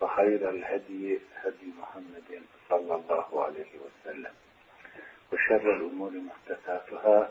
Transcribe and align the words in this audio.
وخير 0.00 0.50
الهدي 0.50 1.18
هدي 1.36 1.66
محمد 1.80 2.42
صلى 2.68 2.94
الله 2.94 3.44
عليه 3.44 3.72
وسلم 3.84 4.32
وشر 5.32 5.76
الأمور 5.76 6.10
محدثاتها 6.10 7.30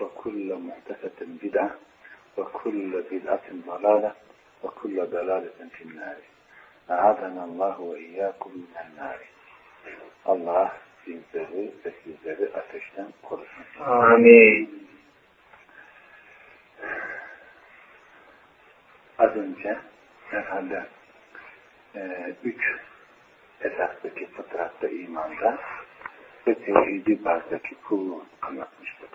وكل 0.00 0.54
محدثة 0.54 1.26
بدعة 1.42 1.74
وكل 2.36 3.02
بدعة 3.10 3.48
ضلالة 3.66 4.14
وكل 4.62 5.06
ضلالة 5.06 5.68
في 5.78 5.84
النار 5.84 6.16
أعاذنا 6.90 7.44
الله 7.44 7.80
وإياكم 7.80 8.50
من 8.50 8.76
النار 8.86 9.18
Allah 10.26 10.72
bizleri 11.06 11.72
ve 11.84 11.92
sizleri 12.04 12.52
ateşten 12.56 13.06
korusun. 13.22 13.64
Amin. 13.80 14.88
Az 19.18 19.36
önce 19.36 19.78
herhalde 20.30 20.86
e, 21.96 22.32
üç 22.44 22.62
esastaki 23.60 24.26
fıtratta 24.26 24.88
imanda 24.88 25.58
ve 26.46 26.54
tevhidi 26.54 27.24
bazdaki 27.24 27.74
kulluğu 27.74 28.24
anlatmıştık. 28.42 29.10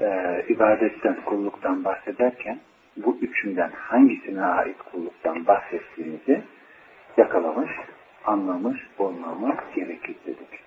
E, 0.00 0.44
ibadetten, 0.48 1.16
kulluktan 1.24 1.84
bahsederken 1.84 2.60
bu 2.96 3.18
üçünden 3.20 3.70
hangisine 3.70 4.44
ait 4.44 4.82
kulluktan 4.92 5.46
bahsettiğimizi 5.46 6.42
yakalamış, 7.16 7.70
anlamış 8.24 8.86
olmamız 8.98 9.56
gerekir 9.74 10.16
dedik. 10.26 10.60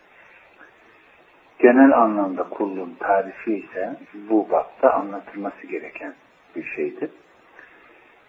Genel 1.60 1.98
anlamda 1.98 2.44
kulluğun 2.44 2.96
tarifi 3.00 3.54
ise 3.54 3.96
bu 4.14 4.50
bakta 4.50 4.94
anlatılması 4.94 5.68
gereken 5.68 6.14
bir 6.56 6.64
şeydir 6.64 7.10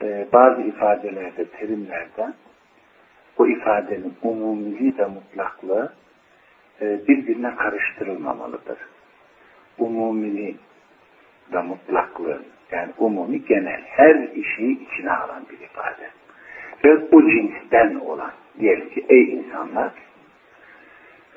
e, 0.05 0.27
bazı 0.33 0.63
ifadelerde, 0.63 1.45
terimlerde 1.45 2.33
bu 3.39 3.49
ifadenin 3.49 4.15
umumiliği 4.23 4.99
ve 4.99 5.07
mutlaklığı 5.07 5.93
e, 6.81 7.09
birbirine 7.09 7.55
karıştırılmamalıdır. 7.55 8.79
Umumiliği 9.79 10.57
ve 11.53 11.63
mutlaklığı 11.63 12.43
yani 12.71 12.93
umumi 12.99 13.45
genel 13.45 13.81
her 13.85 14.15
işi 14.15 14.73
içine 14.73 15.13
alan 15.13 15.45
bir 15.51 15.65
ifade. 15.65 16.11
Ve 16.85 17.17
o 17.17 17.23
cinsten 17.23 17.95
olan 17.95 18.33
diyelim 18.61 18.91
ki 18.91 19.07
ey 19.09 19.23
insanlar 19.23 19.93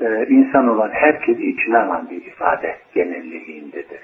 e, 0.01 0.25
insan 0.29 0.67
olan 0.67 0.89
herkesi 0.89 1.49
içine 1.49 1.77
alan 1.77 2.09
bir 2.09 2.25
ifade 2.25 2.77
genelliğindedir. 2.93 4.01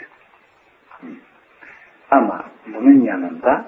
Ama 2.11 2.45
bunun 2.67 3.01
yanında 3.01 3.65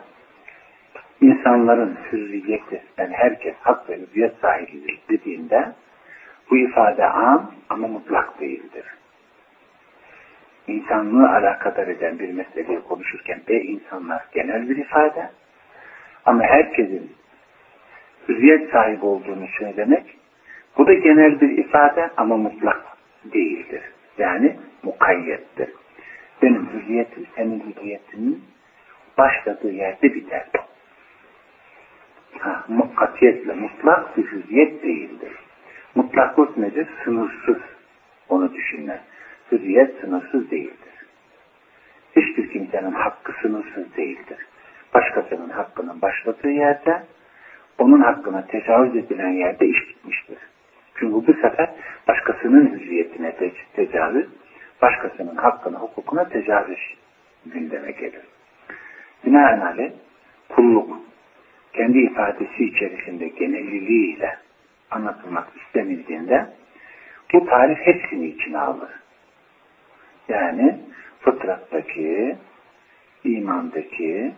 insanların 1.21 1.97
hürriyeti, 2.11 2.81
yani 2.97 3.13
herkes 3.13 3.55
hak 3.61 3.89
ve 3.89 3.99
hürriyet 3.99 4.33
sahibidir 4.41 4.99
dediğinde 5.09 5.71
bu 6.49 6.57
ifade 6.57 7.05
am 7.05 7.51
ama 7.69 7.87
mutlak 7.87 8.39
değildir. 8.39 8.85
İnsanlığı 10.67 11.29
alakadar 11.29 11.87
eden 11.87 12.19
bir 12.19 12.33
meseleyi 12.33 12.81
konuşurken 12.81 13.41
de 13.47 13.63
insanlar 13.63 14.25
genel 14.33 14.69
bir 14.69 14.77
ifade 14.77 15.29
ama 16.25 16.43
herkesin 16.43 17.11
hürriyet 18.27 18.71
sahibi 18.71 19.05
olduğunu 19.05 19.47
söylemek 19.59 20.17
bu 20.77 20.87
da 20.87 20.93
genel 20.93 21.41
bir 21.41 21.57
ifade 21.57 22.09
ama 22.17 22.37
mutlak 22.37 22.81
değildir. 23.33 23.81
Yani 24.17 24.55
mukayyettir. 24.83 25.69
Benim 26.41 26.69
hürriyetim 26.73 27.27
senin 27.35 27.63
hürriyetinin 27.63 28.43
başladığı 29.17 29.71
yerde 29.71 30.13
biter 30.13 30.45
ha, 32.39 32.65
katiyetle 32.95 33.53
mutlak 33.53 34.17
bir 34.17 34.23
hürriyet 34.23 34.83
değildir. 34.83 35.31
Mutlaklık 35.95 36.57
nedir? 36.57 36.87
Sınırsız. 37.03 37.57
Onu 38.29 38.53
düşünme. 38.53 38.99
Hürriyet 39.51 39.99
sınırsız 40.01 40.51
değildir. 40.51 40.93
Hiçbir 42.15 42.49
kimsenin 42.49 42.91
hakkı 42.91 43.33
sınırsız 43.41 43.97
değildir. 43.97 44.37
Başkasının 44.93 45.49
hakkının 45.49 46.01
başladığı 46.01 46.49
yerde 46.49 47.03
onun 47.77 48.01
hakkına 48.01 48.47
tecavüz 48.47 48.95
edilen 48.95 49.29
yerde 49.29 49.67
iş 49.67 49.89
bitmiştir. 49.89 50.37
Çünkü 50.95 51.13
bu 51.13 51.33
sefer 51.33 51.69
başkasının 52.07 52.67
hürriyetine 52.67 53.35
te 53.35 53.51
tecavüz, 53.75 54.27
başkasının 54.81 55.35
hakkına, 55.35 55.77
hukukuna 55.77 56.29
tecavüz 56.29 56.95
gündeme 57.45 57.91
gelir. 57.91 58.21
Binaenaleyh 59.25 59.91
kulluk 60.49 60.99
kendi 61.75 61.99
ifadesi 61.99 62.65
içerisinde 62.65 63.27
genelliliğiyle 63.27 64.37
anlatılmak 64.91 65.47
istenildiğinde 65.55 66.45
bu 67.33 67.45
tarif 67.45 67.79
hepsini 67.79 68.27
içine 68.27 68.59
alır. 68.59 68.89
Yani 70.27 70.79
fıtrattaki, 71.19 72.35
imandaki 73.23 74.31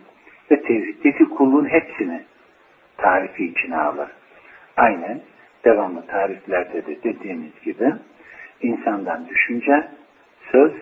ve 0.50 0.62
tevhiddeki 0.62 1.24
kulluğun 1.24 1.68
hepsini 1.68 2.22
tarifi 2.96 3.44
içine 3.44 3.76
alır. 3.76 4.08
Aynen 4.76 5.20
devamlı 5.64 6.06
tariflerde 6.06 6.86
de 6.86 7.02
dediğimiz 7.02 7.60
gibi 7.64 7.92
insandan 8.62 9.28
düşünce, 9.28 9.88
söz, 10.52 10.72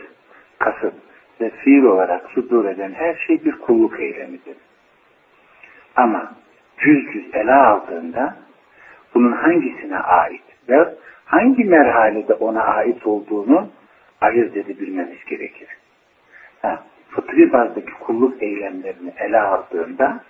kasıt 0.59 0.95
ve 1.41 1.51
fiil 1.51 1.83
olarak 1.83 2.31
sudur 2.31 2.65
eden 2.65 2.93
her 2.93 3.15
şey 3.15 3.45
bir 3.45 3.53
kulluk 3.53 4.01
eylemidir. 4.01 4.57
Ama 5.97 6.33
cüz 6.79 7.13
cüz 7.13 7.35
ele 7.35 7.55
aldığında 7.55 8.37
bunun 9.15 9.33
hangisine 9.33 9.99
ait 9.99 10.43
ve 10.69 10.95
hangi 11.25 11.65
merhalede 11.65 12.35
ona 12.35 12.63
ait 12.63 13.07
olduğunu 13.07 13.69
ayırt 14.21 14.57
edebilmemiz 14.57 15.25
gerekir. 15.25 15.69
Ha, 16.63 16.83
fıtri 17.11 17.53
bazdaki 17.53 17.93
kulluk 17.93 18.43
eylemlerini 18.43 19.13
ele 19.19 19.41
aldığında 19.41 20.21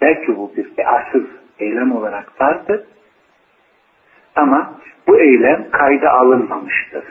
belki 0.00 0.36
bu 0.36 0.52
bir 0.56 0.96
asıl 0.96 1.26
eylem 1.58 1.96
olarak 1.96 2.40
vardır 2.40 2.84
ama 4.36 4.80
bu 5.06 5.20
eylem 5.20 5.70
kayda 5.70 6.10
alınmamıştır. 6.10 7.04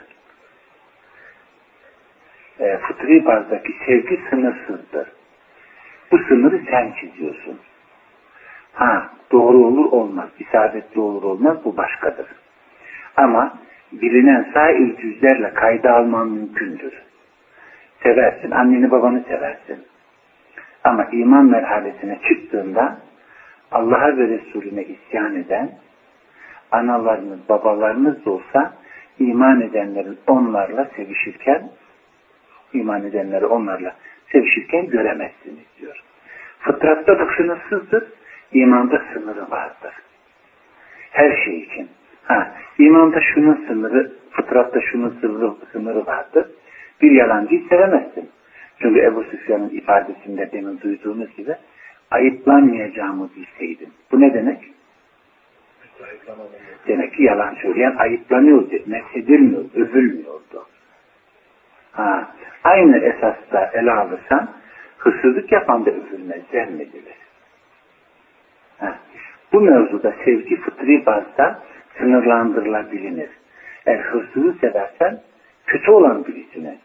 E, 2.59 2.77
fıtri 2.77 3.25
bazdaki 3.25 3.75
sevgi 3.85 4.19
sınırsızdır. 4.29 5.11
Bu 6.11 6.17
sınırı 6.17 6.61
sen 6.69 6.93
çiziyorsun. 6.99 7.59
Ha, 8.73 9.09
doğru 9.31 9.57
olur 9.57 9.91
olmaz, 9.91 10.29
isabetli 10.39 11.01
olur 11.01 11.23
olmaz 11.23 11.57
bu 11.65 11.77
başkadır. 11.77 12.27
Ama 13.17 13.53
bilinen 13.91 14.47
sair 14.53 14.97
cüzlerle 14.97 15.53
kayda 15.53 15.95
alman 15.95 16.27
mümkündür. 16.27 16.93
Seversin, 18.03 18.51
anneni 18.51 18.91
babanı 18.91 19.23
seversin. 19.27 19.85
Ama 20.83 21.05
iman 21.11 21.45
merhalesine 21.45 22.19
çıktığında 22.27 22.97
Allah'a 23.71 24.17
ve 24.17 24.27
Resulüne 24.27 24.83
isyan 24.83 25.35
eden, 25.35 25.71
analarınız, 26.71 27.49
babalarınız 27.49 28.25
da 28.25 28.31
olsa 28.31 28.73
iman 29.19 29.61
edenlerin 29.61 30.17
onlarla 30.27 30.87
sevişirken, 30.95 31.69
iman 32.73 33.03
edenleri 33.03 33.45
onlarla 33.45 33.95
sevişirken 34.31 34.87
göremezsiniz 34.87 35.65
diyor. 35.79 36.03
Fıtratta 36.59 37.19
bu 37.19 37.25
sınırsızdır 37.37 38.03
imanda 38.53 39.01
sınırı 39.13 39.51
vardır. 39.51 39.93
Her 41.11 41.37
şey 41.45 41.59
için. 41.59 41.89
Ha, 42.23 42.51
imanda 42.77 43.21
şunun 43.21 43.65
sınırı, 43.67 44.11
fıtratta 44.31 44.81
şunun 44.81 45.17
sınırı, 45.21 45.53
sınırı 45.71 46.05
vardır. 46.05 46.47
Bir 47.01 47.11
yalancıyı 47.11 47.67
sevemezsin. 47.69 48.29
Çünkü 48.79 49.01
Ebu 49.01 49.23
Süfyan'ın 49.23 49.69
ifadesinde 49.69 50.51
demin 50.51 50.79
duyduğunuz 50.79 51.35
gibi 51.35 51.55
ayıplanmayacağımı 52.11 53.29
bilseydim. 53.35 53.89
Bu 54.11 54.21
ne 54.21 54.33
demek? 54.33 54.73
Demek 56.87 57.13
ki 57.13 57.23
yalan 57.23 57.55
söyleyen 57.61 57.95
ayıplanıyordu, 57.97 58.75
methedilmiyor, 58.85 59.63
övülmüyordu. 59.75 60.65
Ha, 61.91 62.31
aynı 62.63 62.97
esasta 62.97 63.71
ele 63.73 63.91
alırsan 63.91 64.49
hırsızlık 64.97 65.51
yapan 65.51 65.85
da 65.85 65.91
övülmez, 65.91 66.41
zemmedilir. 66.51 67.22
Bu 69.53 69.61
mevzuda 69.61 70.13
sevgi 70.25 70.55
fıtri 70.55 71.05
bazda 71.05 71.59
sınırlandırılabilir. 71.97 73.29
Eğer 73.85 73.99
hırsızı 73.99 74.53
seversen 74.61 75.19
kötü 75.67 75.91
olan 75.91 76.25
birisini, 76.25 76.77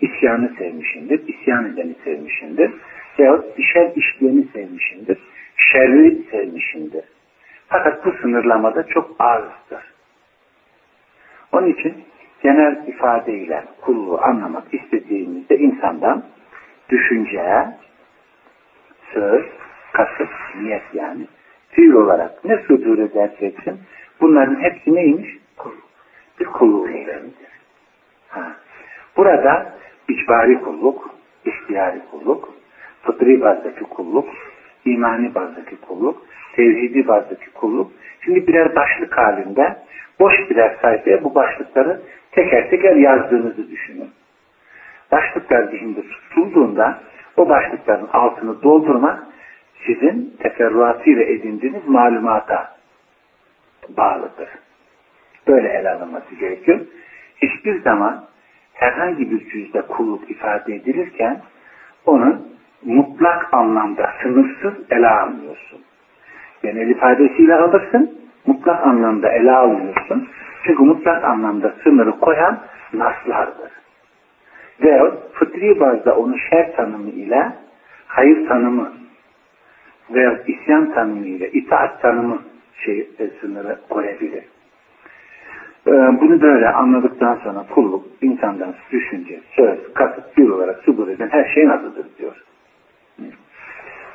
isyanı 0.00 0.50
sevmişindir, 0.58 1.28
isyan 1.28 1.72
edeni 1.72 1.94
sevmişindir. 2.04 2.70
Veyahut 3.18 3.44
şer 3.72 3.92
işleyeni 3.96 4.44
sevmişindir, 4.52 5.18
şerri 5.56 6.22
sevmişindir. 6.30 7.04
Fakat 7.68 8.06
bu 8.06 8.12
sınırlamada 8.12 8.86
çok 8.86 9.16
azdır. 9.18 9.84
Onun 11.52 11.66
için 11.66 11.94
genel 12.42 12.86
ifadeyle 12.86 13.64
kulluğu 13.80 14.20
anlamak 14.22 14.74
istediğimizde 14.74 15.58
insandan 15.58 16.24
düşünceye, 16.88 17.66
söz, 19.14 19.44
kasıt, 19.92 20.30
niyet 20.62 20.82
yani 20.94 21.26
fiil 21.70 21.92
olarak 21.92 22.44
ne 22.44 22.56
sudur 22.56 22.98
ederse 22.98 23.46
etsin 23.46 23.80
bunların 24.20 24.62
hepsi 24.62 24.94
neymiş? 24.94 25.38
Kulluk. 25.56 25.88
Bir 26.40 26.44
kulluk 26.44 26.90
eylemidir. 26.90 27.50
Ha. 28.28 28.52
Burada 29.16 29.74
icbari 30.08 30.60
kulluk, 30.60 31.10
ihtiyari 31.44 32.00
kulluk, 32.10 32.48
fıtri 33.02 33.40
bazdaki 33.40 33.84
kulluk, 33.84 34.28
imani 34.84 35.34
bazdaki 35.34 35.76
kulluk, 35.76 36.22
tevhidi 36.52 37.08
bazdaki 37.08 37.50
kulluk. 37.50 37.92
Şimdi 38.20 38.46
birer 38.46 38.76
başlık 38.76 39.18
halinde 39.18 39.76
boş 40.20 40.50
birer 40.50 40.76
sayfaya 40.82 41.24
bu 41.24 41.34
başlıkları 41.34 42.00
teker 42.32 42.70
teker 42.70 42.96
yazdığınızı 42.96 43.70
düşünün. 43.70 44.10
Başlıklar 45.12 45.62
zihinde 45.62 46.00
tutulduğunda 46.02 46.98
o 47.36 47.48
başlıkların 47.48 48.08
altını 48.12 48.62
doldurmak 48.62 49.26
sizin 49.86 50.36
teferruatıyla 50.42 51.22
edindiğiniz 51.22 51.88
malumata 51.88 52.76
bağlıdır. 53.88 54.48
Böyle 55.48 55.68
ele 55.68 55.90
alınması 55.90 56.34
gerekiyor. 56.34 56.80
Hiçbir 57.42 57.82
zaman 57.82 58.24
herhangi 58.74 59.30
bir 59.30 59.50
cüzde 59.50 59.82
kulluk 59.82 60.30
ifade 60.30 60.74
edilirken 60.74 61.40
onun 62.06 62.50
mutlak 62.84 63.54
anlamda 63.54 64.12
sınırsız 64.22 64.74
ele 64.90 65.08
almıyorsun. 65.08 65.80
Genel 66.62 66.88
ifadesiyle 66.88 67.54
alırsın, 67.54 68.18
mutlak 68.46 68.86
anlamda 68.86 69.32
ele 69.32 69.52
almıyorsun. 69.52 70.28
Çünkü 70.64 70.82
mutlak 70.82 71.24
anlamda 71.24 71.74
sınırı 71.84 72.10
koyan 72.10 72.58
naslardır. 72.92 73.70
Ve 74.82 75.10
fıtri 75.32 75.80
bazda 75.80 76.16
onu 76.16 76.38
şer 76.38 76.76
tanımı 76.76 77.10
ile 77.10 77.52
hayır 78.06 78.48
tanımı 78.48 78.99
veya 80.14 80.42
isyan 80.46 80.92
tanımı 80.92 81.26
ile 81.26 81.50
itaat 81.50 82.02
tanımı 82.02 82.38
şey, 82.84 83.10
e, 83.18 83.30
sınırı 83.40 83.78
koyabilir. 83.88 84.44
Ee, 85.86 85.90
bunu 85.90 86.42
böyle 86.42 86.68
anladıktan 86.68 87.38
sonra 87.44 87.64
kulluk 87.74 88.04
insandan 88.22 88.74
düşünce, 88.92 89.40
söz, 89.56 89.94
kasıt 89.94 90.36
bir 90.36 90.48
olarak 90.48 90.82
subur 90.82 91.08
eden 91.08 91.28
her 91.28 91.44
şeyin 91.54 91.68
adıdır 91.68 92.06
diyor. 92.18 92.44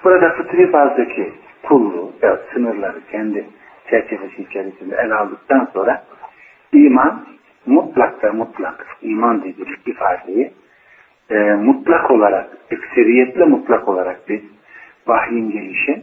Burada 0.03 0.30
fıtri 0.30 0.74
bazdaki 0.74 1.33
kulluğu 1.63 2.12
veya 2.24 2.39
sınırları 2.53 3.00
kendi 3.12 3.45
çerçevesi 3.89 4.42
içerisinde 4.42 4.95
ele 4.95 5.13
aldıktan 5.13 5.68
sonra 5.74 6.03
iman 6.74 7.25
mutlak 7.65 8.24
ve 8.24 8.30
mutlak 8.30 8.88
iman 9.01 9.44
dediğimiz 9.44 9.80
ifadeyi 9.86 10.51
e, 11.30 11.36
mutlak 11.53 12.12
olarak, 12.12 12.57
ekseriyetle 12.71 13.45
mutlak 13.45 13.88
olarak 13.88 14.30
biz 14.30 14.42
vahyin 15.07 15.52
gelişi, 15.52 16.02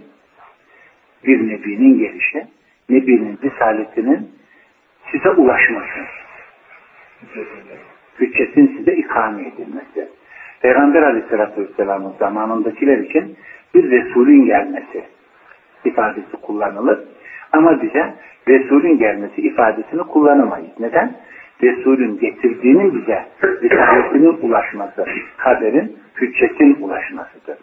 bir 1.25 1.49
nebinin 1.49 1.99
gelişi, 1.99 2.47
nebinin 2.89 3.39
risaletinin 3.43 4.31
size 5.13 5.31
ulaşması, 5.31 6.01
hüccetin 8.21 8.77
size 8.77 8.93
ikame 8.93 9.43
edilmesi. 9.43 10.09
Peygamber 10.61 11.03
aleyhissalatü 11.03 11.61
vesselamın 11.61 12.15
zamanındakiler 12.19 12.99
için 12.99 13.37
bir 13.75 13.91
Resulün 13.91 14.47
gelmesi 14.47 15.05
ifadesi 15.85 16.37
kullanılır. 16.43 16.99
Ama 17.53 17.83
bize 17.83 18.15
Resulün 18.49 18.99
gelmesi 18.99 19.41
ifadesini 19.41 20.03
kullanamayız. 20.03 20.81
Neden? 20.81 21.15
Resulün 21.63 22.19
getirdiğinin 22.19 22.95
bize 22.95 23.25
risaletinin 23.43 24.39
ulaşması, 24.43 25.07
haberin, 25.37 25.97
hüccetin 26.17 26.77
ulaşmasıdır. 26.81 27.59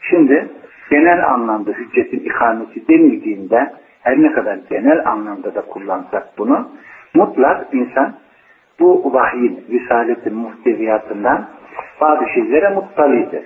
Şimdi 0.00 0.48
genel 0.90 1.30
anlamda 1.30 1.70
hüccetin 1.70 2.18
ikamesi 2.18 2.88
denildiğinde 2.88 3.72
her 4.02 4.22
ne 4.22 4.32
kadar 4.32 4.58
genel 4.70 5.08
anlamda 5.08 5.54
da 5.54 5.60
kullansak 5.60 6.38
bunu 6.38 6.68
mutlak 7.14 7.74
insan 7.74 8.14
bu 8.80 9.14
vahyin, 9.14 9.64
risaletin 9.70 10.34
muhteviyatından 10.34 11.48
bazı 12.00 12.28
şeylere 12.28 12.68
muttalidir. 12.68 13.44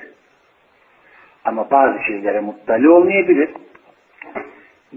Ama 1.45 1.71
bazı 1.71 1.99
şeylere 2.03 2.41
muttali 2.41 2.89
olmayabilir. 2.89 3.51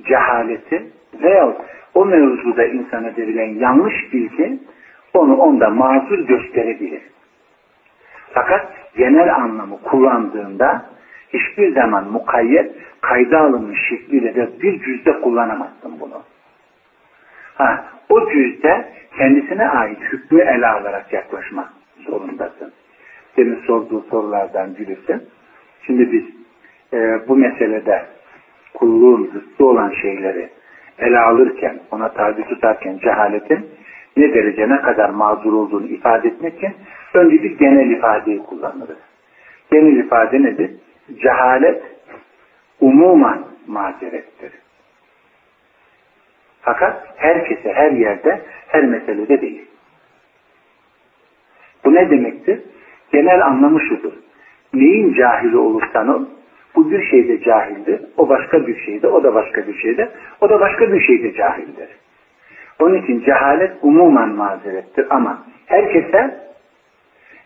Cehaleti 0.04 0.84
veya 1.24 1.54
o 1.94 2.06
mevzuda 2.06 2.66
insana 2.66 3.18
verilen 3.18 3.60
yanlış 3.60 4.14
bilgi 4.14 4.60
onu 5.14 5.36
onda 5.36 5.70
mazur 5.70 6.20
gösterebilir. 6.20 7.02
Fakat 8.34 8.68
genel 8.98 9.36
anlamı 9.36 9.82
kullandığında 9.82 10.86
hiçbir 11.34 11.76
zaman 11.76 12.12
mukayyet 12.12 12.72
kayda 13.02 13.40
alınmış 13.40 13.80
şekliyle 13.90 14.36
de 14.36 14.50
bir 14.62 14.84
cüzde 14.84 15.22
kullanamazsın 15.22 16.00
bunu. 16.00 16.22
Ha, 17.56 17.86
o 18.10 18.30
cüzde 18.32 18.86
kendisine 19.18 19.70
ait 19.70 20.00
hükmü 20.00 20.42
ele 20.42 20.68
alarak 20.68 21.14
yaklaşmak 21.14 21.70
zorundasın. 22.06 22.74
Senin 23.36 23.56
sorduğu 23.56 24.02
sorulardan 24.02 24.76
birisi. 24.78 25.20
Şimdi 25.86 26.12
biz 26.12 26.24
e, 26.94 27.28
bu 27.28 27.36
meselede 27.36 28.06
kulluğun 28.74 29.32
zıttı 29.34 29.66
olan 29.66 29.94
şeyleri 30.02 30.50
ele 31.00 31.20
alırken, 31.20 31.80
ona 31.92 32.10
tabi 32.10 32.44
tutarken 32.44 32.98
cehaletin 32.98 33.70
ne 34.18 34.34
derece 34.34 34.70
ne 34.70 34.82
kadar 34.82 35.10
mazur 35.10 35.54
olduğunu 35.54 35.88
ifade 35.88 36.28
etmek 36.28 36.58
için 36.58 36.74
önce 37.14 37.44
bir 37.44 37.58
genel 37.58 37.90
ifadeyi 37.90 38.40
kullanırız. 38.40 38.98
Genel 39.72 39.98
ifade 39.98 40.44
nedir? 40.44 40.72
Cehalet 41.22 41.84
umuman 42.82 43.46
mazerettir. 43.68 44.52
Fakat 46.62 47.14
herkese, 47.16 47.74
her 47.74 47.92
yerde, 47.92 48.42
her 48.68 48.84
meselede 48.84 49.42
değil. 49.42 49.66
Bu 51.86 51.94
ne 51.94 52.10
demektir? 52.10 52.62
Genel 53.12 53.46
anlamı 53.46 53.80
şudur. 53.80 54.14
Neyin 54.74 55.14
cahili 55.14 55.58
olursan 55.58 56.08
ol, 56.08 56.26
bu 56.76 56.92
bir 56.92 57.04
şeyde 57.04 57.42
cahildir, 57.42 58.02
o 58.18 58.30
başka 58.30 58.68
bir 58.68 58.80
şeyde, 58.80 59.08
o 59.08 59.24
da 59.24 59.34
başka 59.34 59.68
bir 59.68 59.78
şeyde, 59.78 60.10
o 60.42 60.50
da 60.50 60.60
başka 60.60 60.94
bir 60.94 61.02
şeyde 61.02 61.34
cahildir. 61.34 61.90
Onun 62.80 63.02
için 63.02 63.24
cehalet 63.24 63.72
umuman 63.82 64.30
mazerettir 64.30 65.08
ama 65.10 65.44
herkese, 65.66 66.38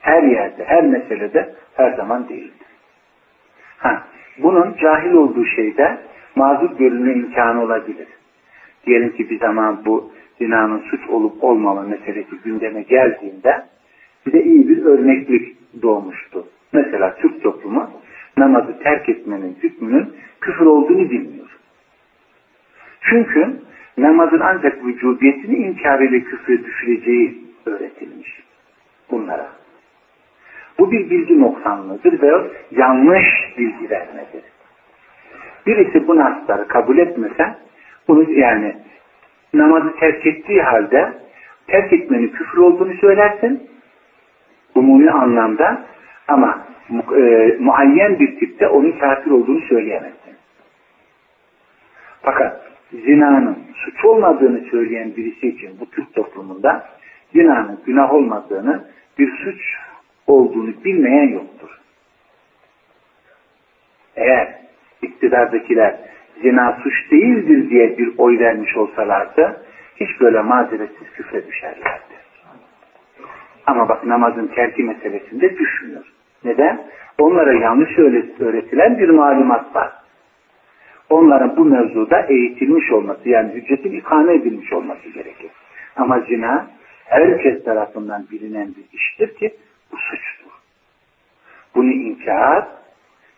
her 0.01 0.23
yerde, 0.23 0.63
her 0.65 0.83
meselede 0.83 1.55
her 1.75 1.93
zaman 1.93 2.29
değildir. 2.29 2.64
Ha, 3.85 4.03
bunun 4.37 4.75
cahil 4.81 5.13
olduğu 5.13 5.45
şeyde 5.45 5.97
mazur 6.35 6.77
görülme 6.77 7.13
imkanı 7.13 7.63
olabilir. 7.63 8.07
Diyelim 8.85 9.15
ki 9.15 9.29
bir 9.29 9.39
zaman 9.39 9.85
bu 9.85 10.11
zinanın 10.37 10.79
suç 10.79 11.09
olup 11.09 11.43
olmama 11.43 11.81
meselesi 11.81 12.35
gündeme 12.43 12.81
geldiğinde 12.81 13.65
bize 14.25 14.43
iyi 14.43 14.69
bir 14.69 14.85
örneklik 14.85 15.57
doğmuştu. 15.81 16.47
Mesela 16.73 17.15
Türk 17.15 17.43
toplumu 17.43 17.89
namazı 18.37 18.79
terk 18.79 19.09
etmenin 19.09 19.57
hükmünün 19.63 20.13
küfür 20.41 20.65
olduğunu 20.65 21.09
bilmiyor. 21.09 21.59
Çünkü 23.01 23.53
namazın 23.97 24.39
ancak 24.39 24.85
vücudiyetini 24.85 25.55
inkar 25.55 25.99
ile 25.99 26.23
küfre 26.23 26.63
düşüreceği 26.63 27.43
öğretilmiş 27.65 28.43
bunlara. 29.11 29.64
Bu 30.79 30.91
bir 30.91 31.09
bilgi 31.09 31.41
noksanlığıdır 31.41 32.21
ve 32.21 32.31
yanlış 32.71 33.25
bilgi 33.57 33.89
vermedir. 33.89 34.43
Birisi 35.67 36.07
bu 36.07 36.15
nasları 36.15 36.67
kabul 36.67 36.97
etmese 36.97 37.55
bunu 38.07 38.31
yani 38.31 38.75
namazı 39.53 39.95
terk 39.95 40.27
ettiği 40.27 40.61
halde 40.61 41.13
terk 41.67 41.93
etmenin 41.93 42.27
küfür 42.27 42.57
olduğunu 42.57 42.93
söylersin 42.93 43.69
umumi 44.75 45.11
anlamda 45.11 45.81
ama 46.27 46.67
e, 47.17 47.57
muayyen 47.59 48.19
bir 48.19 48.39
tipte 48.39 48.67
onun 48.67 48.91
kafir 48.91 49.31
olduğunu 49.31 49.61
söyleyemezsin. 49.61 50.35
Fakat 52.21 52.61
zinanın 52.91 53.57
suç 53.75 54.05
olmadığını 54.05 54.61
söyleyen 54.71 55.15
birisi 55.15 55.47
için 55.47 55.79
bu 55.79 55.89
Türk 55.89 56.13
toplumunda 56.13 56.85
zinanın 57.33 57.79
günah 57.85 58.13
olmadığını 58.13 58.85
bir 59.19 59.37
suç 59.37 59.61
olduğunu 60.27 60.83
bilmeyen 60.83 61.27
yoktur. 61.27 61.69
Eğer 64.15 64.55
iktidardakiler 65.01 65.95
zina 66.41 66.79
suç 66.83 67.11
değildir 67.11 67.69
diye 67.69 67.97
bir 67.97 68.17
oy 68.17 68.39
vermiş 68.39 68.77
olsalardı 68.77 69.61
hiç 69.95 70.21
böyle 70.21 70.41
mazeretsiz 70.41 71.11
küfre 71.13 71.47
düşerlerdi. 71.47 72.15
Ama 73.65 73.89
bak 73.89 74.05
namazın 74.05 74.47
terki 74.47 74.83
meselesinde 74.83 75.57
düşmüyor. 75.57 76.05
Neden? 76.43 76.81
Onlara 77.19 77.53
yanlış 77.53 77.99
öğretilen 78.39 78.97
bir 78.97 79.09
malumat 79.09 79.75
var. 79.75 79.91
Onların 81.09 81.57
bu 81.57 81.65
mevzuda 81.65 82.21
eğitilmiş 82.21 82.91
olması 82.91 83.29
yani 83.29 83.53
hüccetin 83.53 83.91
ikame 83.91 84.35
edilmiş 84.35 84.73
olması 84.73 85.09
gerekir. 85.09 85.51
Ama 85.95 86.19
zina 86.19 86.67
herkes 87.05 87.63
tarafından 87.63 88.25
bilinen 88.31 88.67
bir 88.67 88.97
iştir 88.97 89.35
ki 89.35 89.55
suçtur. 89.91 90.51
Bunu 91.75 91.91
inkar 91.91 92.67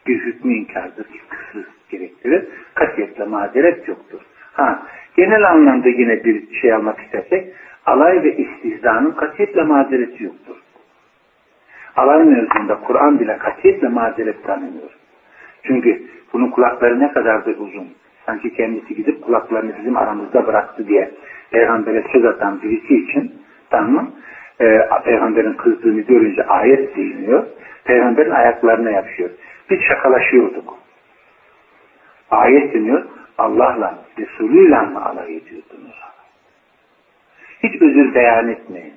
bir 0.07 0.19
hükmü 0.19 0.53
inkardır, 0.53 1.07
kısır 1.29 1.67
gerektirir. 1.89 2.45
Katiyetle 2.73 3.25
mazeret 3.25 3.87
yoktur. 3.87 4.21
Ha, 4.53 4.83
genel 5.15 5.51
anlamda 5.51 5.89
yine 5.89 6.23
bir 6.23 6.53
şey 6.61 6.73
almak 6.73 6.99
istersek 6.99 7.53
alay 7.85 8.23
ve 8.23 8.37
istihzanın 8.37 9.11
katiyetle 9.11 9.63
mazereti 9.63 10.23
yoktur. 10.23 10.55
Alay 11.95 12.23
mevzunda 12.23 12.79
Kur'an 12.79 13.19
bile 13.19 13.37
katiyetle 13.37 13.87
mazeret 13.87 14.43
tanımıyor. 14.43 14.97
Çünkü 15.63 16.03
bunun 16.33 16.49
kulakları 16.49 16.99
ne 16.99 17.11
kadar 17.11 17.45
da 17.45 17.49
uzun. 17.49 17.87
Sanki 18.25 18.53
kendisi 18.53 18.95
gidip 18.95 19.23
kulaklarını 19.23 19.77
bizim 19.79 19.97
aramızda 19.97 20.47
bıraktı 20.47 20.87
diye 20.87 21.11
Peygamber'e 21.51 22.03
söz 22.11 22.25
atan 22.25 22.61
birisi 22.61 22.95
için 22.95 23.33
tamam 23.69 24.11
e, 24.61 24.89
Peygamber'in 25.05 25.53
kızdığını 25.53 26.01
görünce 26.01 26.45
ayet 26.45 26.95
değiniyor. 26.95 27.45
Peygamber'in 27.83 28.31
ayaklarına 28.31 28.91
yapışıyor. 28.91 29.29
Biz 29.69 29.81
şakalaşıyorduk. 29.81 30.77
Ayet 32.31 32.73
deniyor. 32.73 33.05
Allah'la, 33.37 33.97
Resulü'yle 34.19 34.81
mi 34.81 34.97
alay 34.97 35.37
ediyordunuz? 35.37 36.01
Hiç 37.63 37.81
özür 37.81 38.15
beyan 38.15 38.49
etmeyin. 38.49 38.93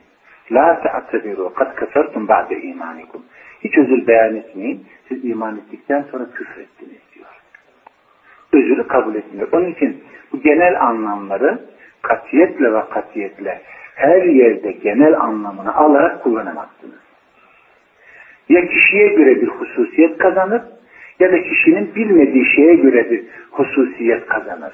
La 0.51 0.81
te'atebiru 0.83 1.55
kad 1.55 1.79
kefertum 1.79 2.29
ba'de 2.29 2.61
imanikum. 2.61 3.23
Hiç 3.65 3.79
özür 3.79 4.07
beyan 4.07 4.37
etmeyin. 4.37 4.87
Siz 5.09 5.25
iman 5.25 5.57
ettikten 5.57 6.05
sonra 6.11 6.25
küfür 6.35 6.61
ettiniz 6.61 7.01
diyor. 7.15 7.27
Özürü 8.53 8.89
kabul 8.89 9.15
etmiyor. 9.15 9.49
Onun 9.53 9.71
için 9.71 10.05
bu 10.33 10.41
genel 10.41 10.83
anlamları 10.83 11.61
katiyetle 12.03 12.73
ve 12.73 12.81
katiyetle 12.91 13.63
her 14.01 14.23
yerde 14.23 14.73
genel 14.73 15.21
anlamını 15.21 15.75
alarak 15.75 16.23
kullanamazsınız. 16.23 17.01
Ya 18.49 18.67
kişiye 18.67 19.09
göre 19.09 19.41
bir 19.43 19.49
hususiyet 19.49 20.19
kazanır 20.19 20.63
ya 21.19 21.33
da 21.33 21.43
kişinin 21.43 21.95
bilmediği 21.95 22.47
şeye 22.55 22.75
göre 22.75 23.11
bir 23.11 23.25
hususiyet 23.51 24.27
kazanır. 24.27 24.73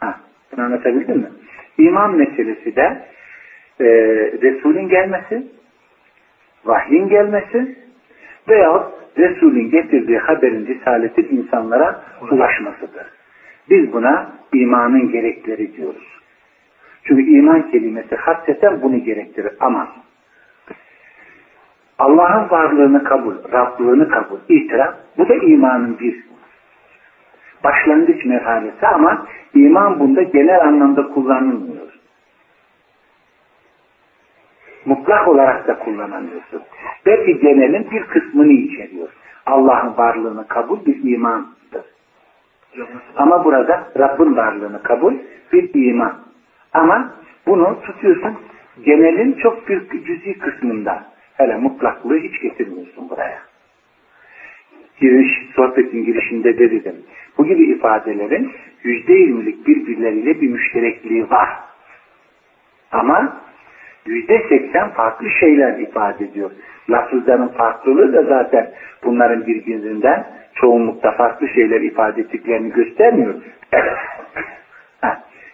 Ha, 0.00 0.20
bunu 0.52 0.64
anlatabildim 0.64 1.16
mi? 1.16 1.28
İman 1.78 2.16
meselesi 2.16 2.76
de 2.76 3.06
e, 3.80 3.84
Resul'ün 4.42 4.88
gelmesi, 4.88 5.46
vahyin 6.64 7.08
gelmesi 7.08 7.76
veya 8.48 8.90
Resul'ün 9.18 9.70
getirdiği 9.70 10.18
haberin 10.18 10.66
risaletin 10.66 11.36
insanlara 11.36 12.02
ulaşmasıdır. 12.30 13.06
Biz 13.70 13.92
buna 13.92 14.32
imanın 14.52 15.12
gerekleri 15.12 15.76
diyoruz. 15.76 16.17
Çünkü 17.08 17.22
iman 17.22 17.70
kelimesi 17.70 18.16
hasreten 18.16 18.82
bunu 18.82 19.04
gerektirir 19.04 19.52
ama 19.60 19.88
Allah'ın 21.98 22.50
varlığını 22.50 23.04
kabul, 23.04 23.34
Rablığını 23.52 24.08
kabul, 24.08 24.38
itiraf 24.48 24.94
bu 25.18 25.28
da 25.28 25.34
imanın 25.34 25.98
bir 25.98 26.24
başlangıç 27.64 28.24
merhalesi 28.24 28.86
ama 28.86 29.26
iman 29.54 30.00
bunda 30.00 30.22
genel 30.22 30.60
anlamda 30.60 31.08
kullanılmıyor. 31.08 31.98
Mutlak 34.84 35.28
olarak 35.28 35.68
da 35.68 35.78
kullanamıyorsun. 35.78 36.62
Belki 37.06 37.38
genelin 37.38 37.90
bir 37.90 38.02
kısmını 38.02 38.52
içeriyor. 38.52 39.08
Allah'ın 39.46 39.96
varlığını 39.96 40.48
kabul 40.48 40.84
bir 40.86 41.12
imandır. 41.12 41.84
Ama 43.16 43.44
burada 43.44 43.88
Rabbin 43.98 44.36
varlığını 44.36 44.82
kabul 44.82 45.14
bir 45.52 45.74
iman. 45.74 46.27
Ama 46.72 47.14
bunu 47.46 47.80
tutuyorsun 47.82 48.38
genelin 48.84 49.32
çok 49.32 49.68
büyük 49.68 50.06
cüzi 50.06 50.38
kısmında. 50.38 51.04
Hele 51.36 51.56
mutlaklığı 51.56 52.18
hiç 52.18 52.40
getirmiyorsun 52.40 53.10
buraya. 53.10 53.38
Giriş, 55.00 55.28
sohbetin 55.56 56.04
girişinde 56.04 56.58
de 56.58 56.70
dedim. 56.70 56.96
Bu 57.38 57.46
gibi 57.46 57.64
ifadelerin 57.64 58.52
yüzde 58.82 59.12
yirmilik 59.12 59.66
birbirleriyle 59.66 60.40
bir 60.40 60.48
müşterekliği 60.48 61.30
var. 61.30 61.48
Ama 62.92 63.36
yüzde 64.06 64.48
seksen 64.48 64.90
farklı 64.90 65.30
şeyler 65.30 65.78
ifade 65.78 66.24
ediyor. 66.24 66.50
Lafızların 66.90 67.48
farklılığı 67.48 68.12
da 68.12 68.22
zaten 68.22 68.70
bunların 69.04 69.46
birbirinden 69.46 70.26
çoğunlukta 70.54 71.12
farklı 71.12 71.48
şeyler 71.48 71.80
ifade 71.80 72.20
ettiklerini 72.20 72.72
göstermiyor. 72.72 73.34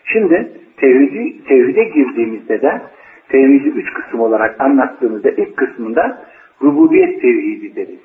Şimdi 0.04 0.52
tevhidi, 0.76 1.44
tevhide 1.44 1.84
girdiğimizde 1.84 2.62
de 2.62 2.82
tevhidi 3.28 3.68
üç 3.68 3.92
kısım 3.92 4.20
olarak 4.20 4.60
anlattığımızda 4.60 5.30
ilk 5.30 5.56
kısmında 5.56 6.24
rububiyet 6.62 7.20
tevhidi 7.20 7.76
deriz. 7.76 8.00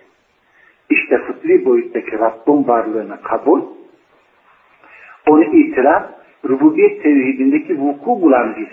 İşte 0.90 1.18
fıtri 1.18 1.66
boyuttaki 1.66 2.20
Rabbin 2.20 2.68
varlığını 2.68 3.22
kabul, 3.22 3.62
onu 5.28 5.44
itiraf, 5.44 6.04
rububiyet 6.50 7.04
tevhidindeki 7.04 7.80
vuku 7.80 8.22
bulan 8.22 8.56
bir 8.56 8.68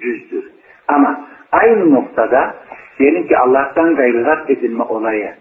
cüzdür. 0.00 0.44
Ama 0.88 1.28
aynı 1.52 1.94
noktada 1.94 2.54
diyelim 2.98 3.26
ki 3.26 3.38
Allah'tan 3.38 3.96
gayrı 3.96 4.24
Rab 4.24 4.48
edilme 4.48 4.82
olayı 4.82 5.34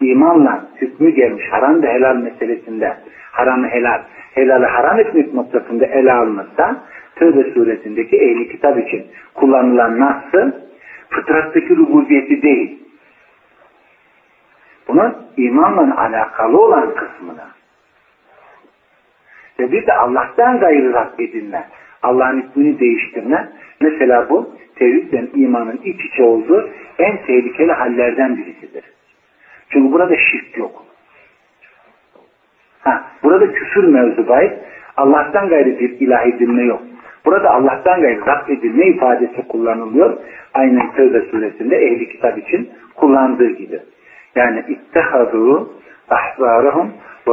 imanla 0.00 0.66
hükmü 0.80 1.10
gelmiş 1.10 1.44
haram 1.50 1.82
ve 1.82 1.92
helal 1.92 2.16
meselesinde 2.16 2.96
haramı 3.32 3.68
helal, 3.68 4.02
helalı 4.34 4.66
haram 4.66 5.00
etmek 5.00 5.34
noktasında 5.34 5.86
ele 5.86 6.12
alınırsa 6.12 6.76
Tövbe 7.16 7.50
suresindeki 7.50 8.16
ehli 8.16 8.48
kitap 8.48 8.78
için 8.78 9.06
kullanılan 9.34 10.00
nasıl 10.00 10.52
fıtrattaki 11.10 11.76
rububiyeti 11.76 12.42
değil. 12.42 12.82
Bunun 14.88 15.16
imanla 15.36 16.00
alakalı 16.00 16.60
olan 16.60 16.94
kısmını 16.94 17.46
ve 19.60 19.72
bir 19.72 19.86
de 19.86 19.92
Allah'tan 19.92 20.60
gayrı 20.60 20.92
Rab 20.92 21.18
edinme, 21.18 21.64
Allah'ın 22.02 22.42
ismini 22.42 22.80
değiştirme, 22.80 23.48
mesela 23.80 24.30
bu 24.30 24.50
tevhidle 24.74 25.26
imanın 25.34 25.80
iç 25.84 26.04
içe 26.04 26.22
olduğu 26.22 26.70
en 26.98 27.16
tehlikeli 27.26 27.72
hallerden 27.72 28.36
birisidir. 28.36 28.84
Çünkü 29.70 29.92
burada 29.92 30.16
şirk 30.16 30.58
yok. 30.58 30.82
Ha, 32.80 33.04
burada 33.22 33.52
küfür 33.52 33.84
mevzu 33.84 34.28
bahis, 34.28 34.52
Allah'tan 34.96 35.48
gayrı 35.48 35.78
bir 35.78 36.00
ilah 36.00 36.26
edinme 36.26 36.62
yok. 36.62 36.82
Burada 37.26 37.50
Allah'tan 37.50 38.00
gayrı 38.00 38.26
Rab 38.26 38.48
edilme 38.48 38.86
ifadesi 38.86 39.48
kullanılıyor. 39.48 40.16
Aynen 40.54 40.92
Tevbe 40.92 41.20
suresinde 41.20 41.76
ehli 41.76 42.08
kitap 42.08 42.38
için 42.38 42.70
kullandığı 42.94 43.50
gibi. 43.50 43.80
Yani 44.34 44.64
ittehadu 44.68 45.72
ahbarahum 46.10 46.92
ve 47.28 47.32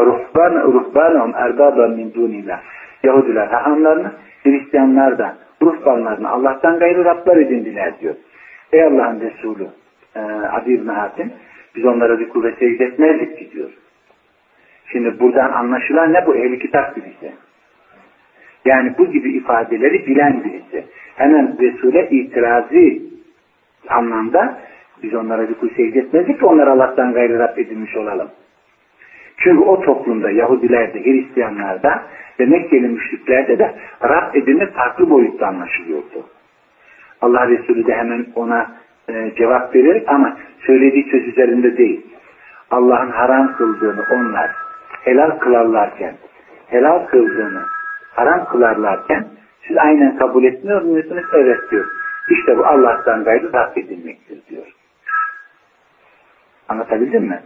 ruhbanahum 0.66 1.34
erbaban 1.36 1.92
min 1.92 2.14
dunillah. 2.14 2.60
Yahudiler 3.04 3.48
hahamlarını, 3.48 4.12
Hristiyanlar 4.44 5.18
da 5.18 5.36
ruhbanlarını 5.62 6.30
Allah'tan 6.30 6.80
gayrı 6.80 7.06
Rablar 7.06 7.38
edindiler 7.38 7.94
diyor. 8.02 8.16
Ey 8.72 8.84
Allah'ın 8.84 9.22
Resulü 9.22 9.68
e, 10.16 10.20
Adi 10.52 10.72
İbni 10.72 10.92
biz 11.76 11.86
onlara 11.86 12.20
bir 12.20 12.30
kuvvet 12.30 12.58
secde 12.58 13.52
diyor. 13.52 13.70
Şimdi 14.92 15.20
buradan 15.20 15.52
anlaşılan 15.52 16.14
ne 16.14 16.28
bu? 16.28 16.36
Ehli 16.36 16.60
kitap 16.60 16.96
birisi. 16.96 17.32
Yani 18.66 18.94
bu 18.98 19.12
gibi 19.12 19.38
ifadeleri 19.38 20.08
bilen 20.08 20.44
birisi. 20.44 20.86
Hemen 21.16 21.58
Resul'e 21.60 22.10
itirazı 22.10 23.00
anlamda 23.90 24.60
biz 25.04 25.14
onlara 25.14 25.50
bir 25.50 25.54
kul 25.54 25.70
secde 25.70 26.00
etmezdik 26.00 26.40
ki 26.40 26.46
onlar 26.46 26.68
Allah'tan 26.68 27.14
gayrı 27.14 27.40
Rab 27.40 27.58
edilmiş 27.58 27.98
olalım. 27.98 28.30
Çünkü 29.38 29.64
o 29.64 29.82
toplumda 29.82 30.32
Yahudilerde, 30.32 31.04
Hristiyanlarda 31.04 32.04
ve 32.40 32.46
Mekkeli 32.46 32.88
müşriklerde 32.88 33.60
de 33.60 33.76
Rab 34.04 34.36
edilme 34.36 34.66
farklı 34.66 35.10
boyutta 35.10 35.48
anlaşılıyordu. 35.48 36.26
Allah 37.22 37.48
Resulü 37.48 37.88
de 37.88 37.96
hemen 37.96 38.26
ona 38.36 38.72
e, 39.10 39.36
cevap 39.38 39.76
verir 39.76 40.04
ama 40.08 40.38
söylediği 40.66 41.12
söz 41.12 41.28
üzerinde 41.28 41.78
değil. 41.78 42.06
Allah'ın 42.72 43.12
haram 43.12 43.56
kıldığını 43.58 44.06
onlar 44.12 44.52
helal 45.04 45.30
kılarlarken, 45.40 46.16
helal 46.68 47.06
kıldığını 47.06 47.66
haram 48.16 48.46
kılarlarken 48.46 49.28
siz 49.68 49.78
aynen 49.78 50.18
kabul 50.18 50.44
etmiyor 50.44 50.82
musunuz? 50.82 51.24
Evet 51.34 51.60
diyor. 51.72 51.86
İşte 52.30 52.58
bu 52.58 52.66
Allah'tan 52.66 53.24
gayrı 53.24 53.54
rahmedilmektir 53.54 54.46
diyor. 54.50 54.66
Anlatabildim 56.70 57.24
mi? 57.24 57.42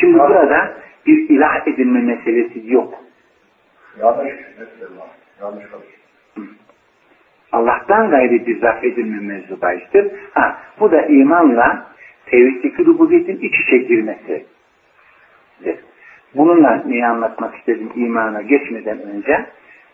Şimdi 0.00 0.18
burada 0.18 0.72
bir 1.06 1.28
ilah 1.28 1.66
edinme 1.66 2.00
meselesi 2.00 2.72
yok. 2.72 2.94
Yanlış. 3.98 4.34
Mesela. 4.58 5.06
Yanlış 5.40 5.66
kalır. 5.70 5.99
Allah'tan 7.52 8.10
gayri 8.10 8.46
bir 8.46 8.60
zat 8.60 8.84
edinme 8.84 9.20
mevzu. 9.20 9.58
Ha, 10.34 10.58
bu 10.80 10.90
da 10.90 11.02
imanla 11.02 11.86
tevhiddeki 12.26 12.86
rububiyetin 12.86 13.36
iç 13.36 13.60
içe 13.60 13.76
girmesi. 13.76 14.44
Bununla 16.34 16.82
neyi 16.86 17.06
anlatmak 17.06 17.56
istedim 17.56 17.90
imana 17.94 18.42
geçmeden 18.42 18.98
önce 19.02 19.46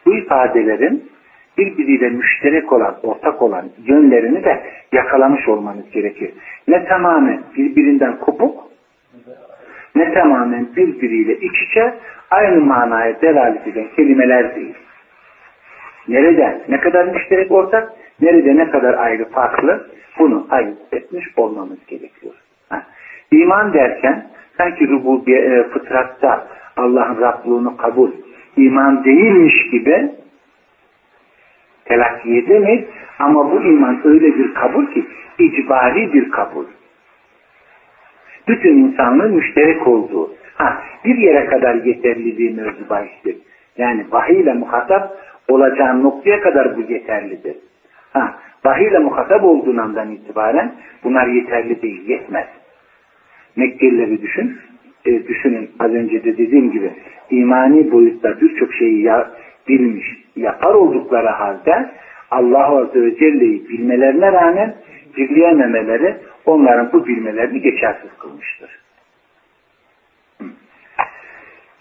bu 0.06 0.14
ifadelerin 0.14 1.10
birbiriyle 1.58 2.08
müşterek 2.08 2.72
olan, 2.72 2.96
ortak 3.02 3.42
olan 3.42 3.64
yönlerini 3.86 4.44
de 4.44 4.62
yakalamış 4.92 5.48
olmanız 5.48 5.90
gerekir. 5.90 6.30
Ne 6.68 6.84
tamamen 6.84 7.40
birbirinden 7.56 8.18
kopuk 8.18 8.66
ne 9.94 10.12
tamamen 10.12 10.66
birbiriyle 10.76 11.36
iç 11.36 11.62
içe 11.62 11.94
aynı 12.30 12.60
manaya 12.60 13.20
delalet 13.20 13.68
eden 13.68 13.86
kelimeler 13.96 14.56
değil. 14.56 14.74
Nerede 16.08 16.60
ne 16.68 16.80
kadar 16.80 17.04
müşterek 17.04 17.52
ortak, 17.52 17.92
nerede 18.20 18.56
ne 18.56 18.70
kadar 18.70 18.94
ayrı 18.94 19.24
farklı 19.24 19.86
bunu 20.18 20.46
ayırt 20.50 20.92
etmiş 20.92 21.26
olmamız 21.36 21.86
gerekiyor. 21.86 22.34
Ha. 22.68 22.82
İman 23.30 23.72
derken 23.72 24.26
sanki 24.56 24.88
rububiye, 24.88 25.38
e, 25.38 25.62
fıtratta 25.62 26.46
Allah'ın 26.76 27.20
Rablığını 27.20 27.76
kabul, 27.76 28.10
iman 28.56 29.04
değilmiş 29.04 29.70
gibi 29.70 30.10
telakki 31.84 32.38
edemeyiz. 32.38 32.84
Ama 33.18 33.52
bu 33.52 33.62
iman 33.62 34.00
öyle 34.04 34.26
bir 34.38 34.54
kabul 34.54 34.86
ki 34.86 35.06
icbari 35.38 36.12
bir 36.12 36.30
kabul. 36.30 36.64
Bütün 38.48 38.76
insanlığın 38.76 39.34
müşterek 39.34 39.86
olduğu. 39.86 40.34
Ha, 40.54 40.82
bir 41.04 41.16
yere 41.16 41.46
kadar 41.46 41.74
yeterliliği 41.74 42.54
mevzu 42.54 42.88
bahistir. 42.88 43.36
Yani 43.78 44.06
vahiy 44.10 44.40
ile 44.40 44.52
muhatap 44.52 45.16
olacağın 45.48 46.02
noktaya 46.02 46.40
kadar 46.40 46.76
bu 46.76 46.92
yeterlidir. 46.92 47.56
Ha, 48.12 48.38
vahiy 48.64 48.88
ile 48.88 48.98
muhatap 48.98 49.44
olduğun 49.44 49.76
andan 49.76 50.12
itibaren 50.12 50.72
bunlar 51.04 51.26
yeterli 51.26 51.82
değil, 51.82 52.08
yetmez. 52.08 52.46
Mekkelileri 53.56 54.22
düşün, 54.22 54.58
e, 55.06 55.28
düşünün 55.28 55.70
az 55.78 55.90
önce 55.90 56.24
de 56.24 56.38
dediğim 56.38 56.70
gibi 56.70 56.90
imani 57.30 57.92
boyutta 57.92 58.40
birçok 58.40 58.74
şeyi 58.74 59.02
ya, 59.02 59.30
bilmiş, 59.68 60.06
yapar 60.36 60.74
oldukları 60.74 61.28
halde 61.28 61.90
Allah 62.30 62.66
Azze 62.66 63.02
ve 63.02 63.16
Celle'yi 63.16 63.68
bilmelerine 63.68 64.32
rağmen 64.32 64.74
birleyememeleri 65.16 66.16
onların 66.46 66.92
bu 66.92 67.06
bilmelerini 67.06 67.60
geçersiz 67.60 68.10
kılmıştır. 68.18 68.70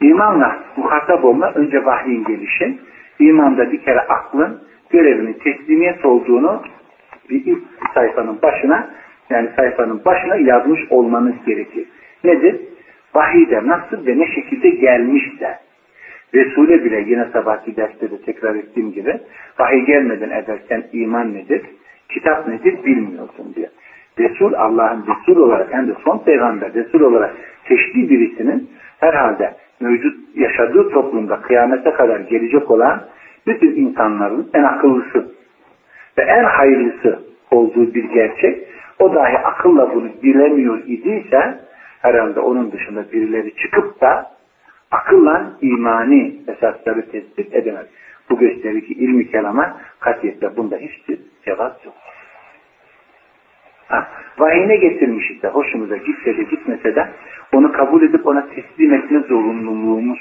İmanla 0.01 0.59
muhatap 0.77 1.25
olma 1.25 1.51
önce 1.51 1.85
vahyin 1.85 2.23
gelişi, 2.23 2.77
imanda 3.19 3.71
bir 3.71 3.81
kere 3.81 3.99
aklın 3.99 4.61
görevinin 4.89 5.33
teslimiyet 5.33 6.05
olduğunu 6.05 6.61
bir 7.29 7.45
ilk 7.45 7.63
sayfanın 7.93 8.41
başına 8.41 8.89
yani 9.29 9.49
sayfanın 9.55 10.05
başına 10.05 10.35
yazmış 10.35 10.81
olmanız 10.89 11.35
gerekir. 11.45 11.85
Nedir? 12.23 12.61
Vahide 13.15 13.67
nasıl 13.67 14.07
ve 14.07 14.17
ne 14.17 14.27
şekilde 14.27 14.69
gelmişse 14.69 15.59
Resul'e 16.33 16.85
bile 16.85 17.03
yine 17.07 17.25
sabahki 17.33 17.75
derste 17.75 18.11
de 18.11 18.21
tekrar 18.21 18.55
ettiğim 18.55 18.91
gibi 18.91 19.19
vahiy 19.59 19.85
gelmeden 19.85 20.29
ederken 20.29 20.83
iman 20.93 21.33
nedir? 21.33 21.61
Kitap 22.09 22.47
nedir 22.47 22.85
bilmiyorsun 22.85 23.55
diyor. 23.55 23.69
Resul 24.19 24.53
Allah'ın 24.53 25.05
Resul 25.07 25.41
olarak 25.41 25.73
hem 25.73 25.87
de 25.87 25.93
son 26.03 26.17
peygamber 26.17 26.73
Resul 26.73 27.01
olarak 27.01 27.35
seçtiği 27.67 28.09
birisinin 28.09 28.69
herhalde 28.99 29.55
mevcut 29.79 30.15
yaşadığı 30.35 30.89
toplumda 30.89 31.41
kıyamete 31.41 31.91
kadar 31.91 32.19
gelecek 32.19 32.71
olan 32.71 33.01
bütün 33.47 33.75
insanların 33.75 34.49
en 34.53 34.63
akıllısı 34.63 35.31
ve 36.17 36.21
en 36.21 36.43
hayırlısı 36.43 37.19
olduğu 37.51 37.93
bir 37.93 38.03
gerçek. 38.03 38.67
O 38.99 39.13
dahi 39.13 39.37
akılla 39.37 39.95
bunu 39.95 40.09
bilemiyor 40.23 40.79
idiyse 40.85 41.59
herhalde 42.01 42.39
onun 42.39 42.71
dışında 42.71 43.11
birileri 43.11 43.55
çıkıp 43.55 44.01
da 44.01 44.31
akılla 44.91 45.51
imani 45.61 46.35
esasları 46.47 47.11
tespit 47.11 47.55
edemez. 47.55 47.85
Bu 48.29 48.37
gösterir 48.37 48.81
ki 48.81 48.93
ilmi 48.93 49.31
kelama 49.31 49.77
katiyetle 49.99 50.57
bunda 50.57 50.77
hiçbir 50.77 51.19
cevap 51.45 51.85
yok. 51.85 51.93
Ha, 53.87 54.07
vahine 54.37 54.75
getirmiş 54.75 55.31
ise 55.31 55.47
hoşumuza 55.47 55.97
gitse 55.97 56.37
de 56.37 56.43
gitmese 56.43 56.95
de 56.95 57.07
onu 57.53 57.71
kabul 57.71 58.03
edip 58.03 58.27
ona 58.27 58.47
teslim 58.47 58.93
etme 58.93 59.19
zorunluluğumuz 59.19 60.19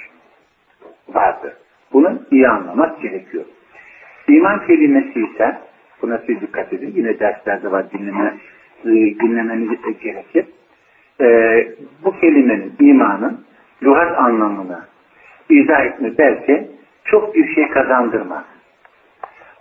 vardır. 1.09 1.53
Bunu 1.92 2.22
iyi 2.31 2.48
anlamak 2.48 3.03
gerekiyor. 3.03 3.44
İman 4.29 4.66
kelimesi 4.66 5.20
ise 5.20 5.59
buna 6.03 6.18
siz 6.27 6.40
dikkat 6.40 6.72
edin. 6.72 6.92
Yine 6.96 7.18
derslerde 7.18 7.72
var 7.72 7.90
dinleme, 7.92 8.35
e, 8.85 8.90
dinlemeniz 8.90 9.70
de 9.70 9.90
gerekir. 10.03 10.44
Ee, 11.20 11.68
bu 12.05 12.20
kelimenin 12.20 12.72
imanın 12.81 13.44
lügat 13.83 14.18
anlamını 14.18 14.81
izah 15.50 15.85
etme 15.85 16.18
belki 16.18 16.68
çok 17.05 17.35
bir 17.35 17.55
şey 17.55 17.68
kazandırmaz. 17.68 18.44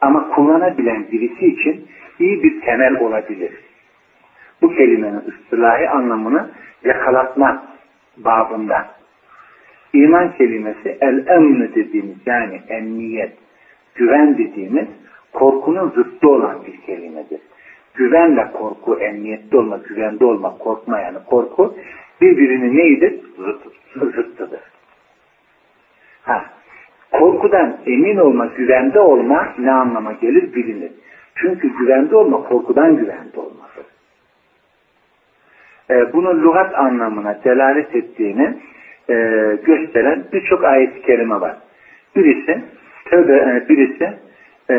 Ama 0.01 0.29
kullanabilen 0.29 1.05
birisi 1.11 1.45
için 1.45 1.87
iyi 2.19 2.43
bir 2.43 2.61
temel 2.61 2.99
olabilir 2.99 3.51
bu 4.63 4.75
kelimenin 4.75 5.21
ıstılahi 5.27 5.89
anlamını 5.89 6.49
yakalatma 6.83 7.63
babında. 8.17 8.85
İman 9.93 10.31
kelimesi 10.37 10.97
el-emn 11.01 11.69
dediğimiz 11.75 12.17
yani 12.25 12.61
emniyet, 12.69 13.37
güven 13.95 14.37
dediğimiz 14.37 14.87
korkunun 15.33 15.89
zıttı 15.89 16.29
olan 16.29 16.65
bir 16.67 16.81
kelimedir. 16.81 17.39
Güvenle 17.93 18.51
korku, 18.51 18.99
emniyette 18.99 19.57
olma, 19.57 19.77
güvende 19.77 20.25
olma, 20.25 20.57
korkma 20.57 20.99
yani 20.99 21.17
korku 21.25 21.75
birbirinin 22.21 22.77
neydir? 22.77 23.21
Zıttıdır. 23.95 24.61
Ha, 26.23 26.45
korkudan 27.11 27.77
emin 27.85 28.17
olma, 28.17 28.45
güvende 28.45 28.99
olma 28.99 29.47
ne 29.57 29.71
anlama 29.71 30.11
gelir 30.11 30.53
bilinir. 30.55 30.91
Çünkü 31.35 31.77
güvende 31.77 32.15
olma 32.15 32.43
korkudan 32.43 32.97
güvende 32.97 33.39
olmadır 33.39 33.92
e, 35.89 36.13
bunun 36.13 36.43
lügat 36.43 36.75
anlamına 36.75 37.39
delalet 37.43 37.95
ettiğini 37.95 38.57
e, 39.09 39.13
gösteren 39.65 40.23
birçok 40.33 40.63
ayet-i 40.63 41.01
kerime 41.01 41.41
var. 41.41 41.57
Birisi 42.15 42.61
tövbe, 43.05 43.33
e, 43.33 43.69
birisi 43.69 44.13
e, 44.69 44.75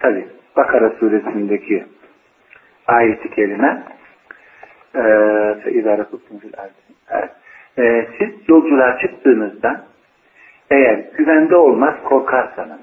tabi 0.00 0.26
Bakara 0.56 0.90
suresindeki 0.90 1.84
ayet-i 2.86 3.30
kerime 3.30 3.82
e, 4.94 5.00
e, 7.78 8.06
siz 8.18 8.30
yolculuğa 8.48 8.98
çıktığınızda 8.98 9.84
eğer 10.70 11.04
güvende 11.16 11.56
olmaz 11.56 11.94
korkarsanız 12.04 12.80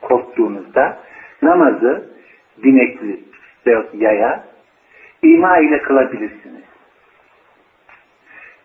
korktuğunuzda 0.00 0.98
namazı 1.42 2.04
binekli 2.64 3.20
yaya 3.92 4.44
ima 5.22 5.58
ile 5.58 5.82
kılabilirsiniz. 5.82 6.62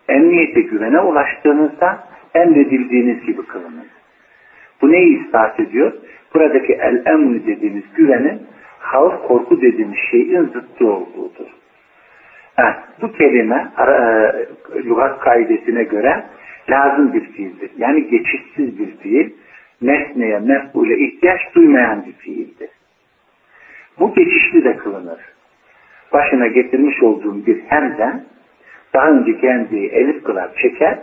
Emniyete 0.08 0.60
güvene 0.60 1.00
ulaştığınızda 1.00 2.08
emredildiğiniz 2.34 3.26
gibi 3.26 3.42
kılınız. 3.42 3.86
Bu 4.82 4.92
neyi 4.92 5.20
ispat 5.20 5.60
ediyor? 5.60 5.92
Buradaki 6.34 6.72
el-emni 6.72 7.46
dediğimiz 7.46 7.84
güvenin 7.94 8.42
havf 8.78 9.28
korku 9.28 9.60
dediğimiz 9.60 9.98
şeyin 10.10 10.44
zıttı 10.44 10.86
olduğudur. 10.92 11.46
Ha, 12.56 12.84
bu 13.02 13.12
kelime 13.12 13.72
e, 13.78 13.84
lügat 14.84 15.20
kaidesine 15.20 15.84
göre 15.84 16.24
lazım 16.70 17.12
bir 17.12 17.32
fiildir. 17.32 17.70
Yani 17.78 18.10
geçişsiz 18.10 18.78
bir 18.78 18.96
fiil, 18.96 19.30
nesneye, 19.82 20.38
mef'ule 20.38 20.98
ihtiyaç 20.98 21.40
duymayan 21.54 22.06
bir 22.06 22.12
fiildir. 22.12 22.70
Bu 23.98 24.14
geçişli 24.14 24.64
de 24.64 24.76
kılınır 24.76 25.37
başına 26.12 26.46
getirmiş 26.46 27.02
olduğum 27.02 27.46
bir 27.46 27.60
hemden 27.60 28.24
daha 28.94 29.08
önce 29.08 29.40
kendiyi 29.40 29.88
elif 29.88 30.24
kılar 30.24 30.54
çeker. 30.62 30.98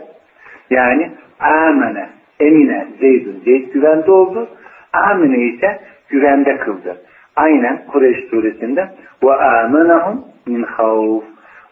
Yani 0.70 1.10
amene, 1.40 2.08
emine, 2.40 2.86
zeydun, 3.00 3.42
zeyd 3.44 3.72
güvende 3.72 4.10
oldu. 4.10 4.48
Amine 4.92 5.44
ise 5.44 5.80
güvende 6.08 6.56
kıldı. 6.56 6.96
Aynen 7.36 7.82
Kureyş 7.92 8.24
suresinde 8.30 8.88
ve 9.24 9.34
amenahum 9.34 10.24
min 10.46 10.62
havf. 10.62 11.24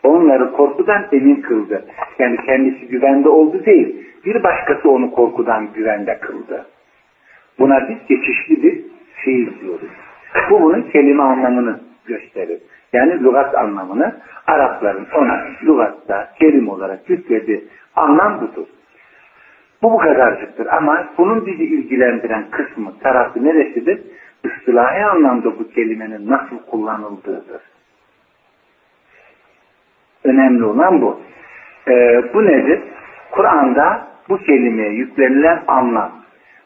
Onları 0.02 0.52
korkudan 0.52 1.06
emin 1.12 1.40
kıldı. 1.40 1.84
Yani 2.18 2.36
kendisi 2.46 2.88
güvende 2.88 3.28
oldu 3.28 3.64
değil. 3.66 3.96
Bir 4.24 4.42
başkası 4.42 4.90
onu 4.90 5.10
korkudan 5.10 5.68
güvende 5.74 6.18
kıldı. 6.18 6.66
Buna 7.58 7.88
biz 7.88 7.96
geçişli 8.08 8.62
bir 8.62 8.82
fiil 9.14 9.60
diyoruz. 9.60 9.88
Bu 10.50 10.62
bunun 10.62 10.82
kelime 10.82 11.22
anlamını 11.22 11.80
gösterir. 12.06 12.58
Yani 12.92 13.24
lügat 13.24 13.54
anlamını 13.54 14.14
Arapların 14.46 15.06
ona 15.14 15.44
lügatta 15.62 16.30
kelim 16.38 16.68
olarak 16.68 17.10
yüklediği 17.10 17.64
anlam 17.96 18.40
budur. 18.40 18.66
Bu 19.82 19.92
bu 19.92 19.98
kadarcıktır 19.98 20.66
ama 20.66 21.08
bunun 21.18 21.46
bizi 21.46 21.64
ilgilendiren 21.64 22.44
kısmı, 22.50 22.98
tarafı 22.98 23.44
neresidir? 23.44 24.00
Istilahi 24.44 25.04
anlamda 25.04 25.58
bu 25.58 25.68
kelimenin 25.68 26.30
nasıl 26.30 26.58
kullanıldığıdır. 26.70 27.62
Önemli 30.24 30.64
olan 30.64 31.02
bu. 31.02 31.20
Ee, 31.88 32.24
bu 32.34 32.46
nedir? 32.46 32.80
Kur'an'da 33.30 34.06
bu 34.28 34.38
kelimeye 34.38 34.92
yüklenilen 34.92 35.62
anlam. 35.66 36.12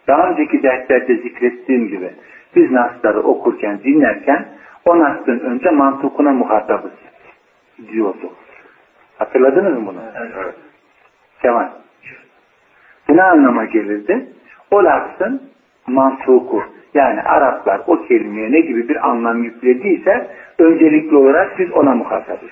Daha 0.09 0.31
önceki 0.31 0.62
derslerde 0.62 1.16
zikrettiğim 1.16 1.88
gibi 1.88 2.11
biz 2.57 2.70
nasları 2.70 3.20
okurken, 3.20 3.81
dinlerken 3.85 4.48
o 4.85 4.99
nasın 4.99 5.38
önce 5.41 5.71
mantukuna 5.71 6.33
muhatabız 6.33 6.93
diyorduk. 7.93 8.33
Hatırladınız 9.19 9.79
mı 9.79 9.87
bunu? 9.87 10.01
Evet. 10.17 10.55
Kemal. 11.43 11.69
Bu 13.09 13.17
ne 13.17 13.23
anlama 13.23 13.64
gelirdi? 13.64 14.27
O 14.71 14.85
lafzın 14.85 15.43
mantuku. 15.87 16.62
Yani 16.95 17.23
Araplar 17.23 17.81
o 17.87 18.03
kelimeye 18.03 18.53
ne 18.53 18.61
gibi 18.61 18.88
bir 18.88 19.09
anlam 19.09 19.43
yüklediyse 19.43 20.31
öncelikli 20.59 21.17
olarak 21.17 21.59
biz 21.59 21.73
ona 21.73 21.95
muhatabız. 21.95 22.51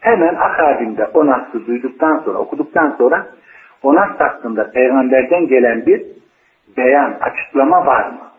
Hemen 0.00 0.34
akabinde 0.34 1.06
o 1.06 1.26
nasıl 1.26 1.66
duyduktan 1.66 2.18
sonra, 2.18 2.38
okuduktan 2.38 2.94
sonra 2.98 3.26
o 3.82 3.94
nas 3.94 4.20
hakkında 4.20 4.70
peygamberden 4.70 5.46
gelen 5.46 5.86
bir 5.86 6.02
beyan, 6.76 7.14
açıklama 7.20 7.86
var 7.86 8.06
mı? 8.06 8.29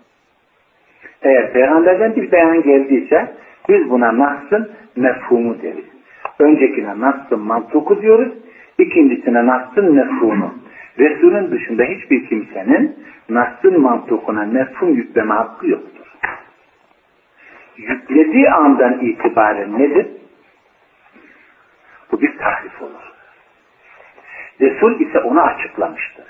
Eğer 1.22 1.54
peygamberden 1.54 2.16
bir 2.16 2.32
beyan 2.32 2.64
geldiyse 2.64 3.36
biz 3.70 3.90
buna 3.90 4.18
nasın 4.18 4.72
mefhumu 4.96 5.62
deriz. 5.62 5.86
Öncekine 6.40 7.00
nasın 7.00 7.40
mantuku 7.40 8.02
diyoruz, 8.02 8.34
ikincisine 8.78 9.46
nasın 9.46 9.96
mefhumu. 9.96 10.56
Resulün 11.00 11.52
dışında 11.52 11.84
hiçbir 11.84 12.30
kimsenin 12.30 12.96
nasın 13.30 13.82
mantukuna 13.82 14.46
mefhum 14.46 14.96
yükleme 14.96 15.34
hakkı 15.34 15.70
yoktur. 15.70 16.08
Yüklediği 17.78 18.50
andan 18.50 19.00
itibaren 19.00 19.80
nedir? 19.80 20.08
Bu 22.12 22.22
bir 22.22 22.38
tahrif 22.38 22.82
olur. 22.82 23.12
Resul 24.62 25.00
ise 25.00 25.20
onu 25.20 25.42
açıklamıştır. 25.42 26.26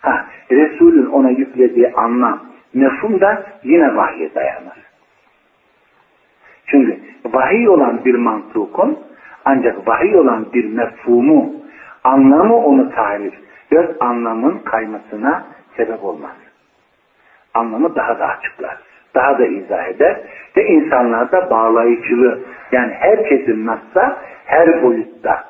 Ha, 0.00 0.26
Resulün 0.50 1.06
ona 1.06 1.30
yüklediği 1.30 1.92
anlam, 1.92 2.42
mefhum 2.74 3.20
da 3.20 3.46
yine 3.62 3.96
vahye 3.96 4.34
dayanır. 4.34 4.84
Çünkü 6.66 7.00
vahiy 7.24 7.68
olan 7.68 8.04
bir 8.04 8.14
mantukun 8.14 8.98
ancak 9.44 9.88
vahiy 9.88 10.16
olan 10.16 10.52
bir 10.52 10.64
mefhumu, 10.64 11.52
anlamı 12.04 12.56
onu 12.56 12.90
tarif, 12.90 13.34
göz 13.70 13.86
anlamın 14.00 14.58
kaymasına 14.58 15.44
sebep 15.76 16.04
olmaz. 16.04 16.36
Anlamı 17.54 17.94
daha 17.94 18.18
da 18.18 18.26
açıklar, 18.26 18.76
daha 19.14 19.38
da 19.38 19.46
izah 19.46 19.88
eder 19.88 20.20
ve 20.56 20.66
insanlarda 20.66 21.50
bağlayıcılığı, 21.50 22.40
yani 22.72 22.92
herkesin 22.92 23.66
nasla 23.66 24.22
her 24.44 24.82
boyutta 24.82 25.44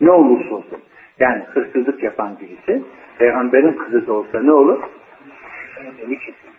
ne 0.00 0.10
olursa 0.10 0.54
olsun, 0.54 0.78
yani 1.18 1.42
hırsızlık 1.42 2.02
yapan 2.02 2.36
birisi, 2.40 2.84
peygamberin 3.18 3.72
kızı 3.72 4.06
da 4.06 4.12
olsa 4.12 4.40
ne 4.42 4.52
olur? 4.52 4.80
Eli 5.86 6.18
kesin. 6.18 6.50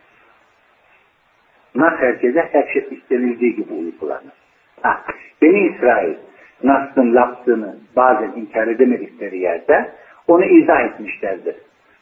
Nas 1.75 1.93
herkese 1.99 2.49
her 2.51 2.67
şey 2.73 2.87
istenildiği 2.91 3.55
gibi 3.55 3.73
uygulanır. 3.73 4.33
Ha, 4.81 5.01
Beni 5.41 5.67
İsrail 5.67 6.15
Nas'ın 6.63 7.15
lafzını 7.15 7.75
bazen 7.95 8.31
inkar 8.35 8.67
edemedikleri 8.67 9.37
yerde 9.37 9.91
onu 10.27 10.45
izah 10.45 10.81
etmişlerdir. 10.81 11.55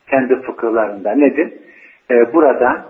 Kendi 0.07 0.41
fıkıhlarında 0.41 1.11
nedir? 1.11 1.53
Ee, 2.11 2.33
burada 2.33 2.85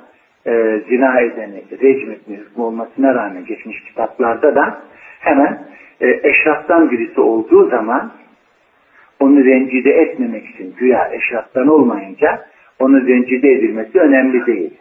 e, 0.47 0.81
zina 0.89 1.19
edeni 1.19 1.63
rejim 1.81 2.11
hükmü 2.11 2.63
olmasına 2.63 3.15
rağmen 3.15 3.45
geçmiş 3.45 3.83
kitaplarda 3.83 4.55
da 4.55 4.81
hemen 5.19 5.67
e, 6.01 6.19
eşraftan 6.23 6.91
birisi 6.91 7.21
olduğu 7.21 7.69
zaman 7.69 8.11
onu 9.19 9.45
rencide 9.45 9.91
etmemek 9.91 10.49
için 10.49 10.75
güya 10.77 11.09
eşraftan 11.13 11.67
olmayınca 11.67 12.45
onu 12.79 13.07
rencide 13.07 13.51
edilmesi 13.51 13.99
önemli 13.99 14.45
değil. 14.45 14.73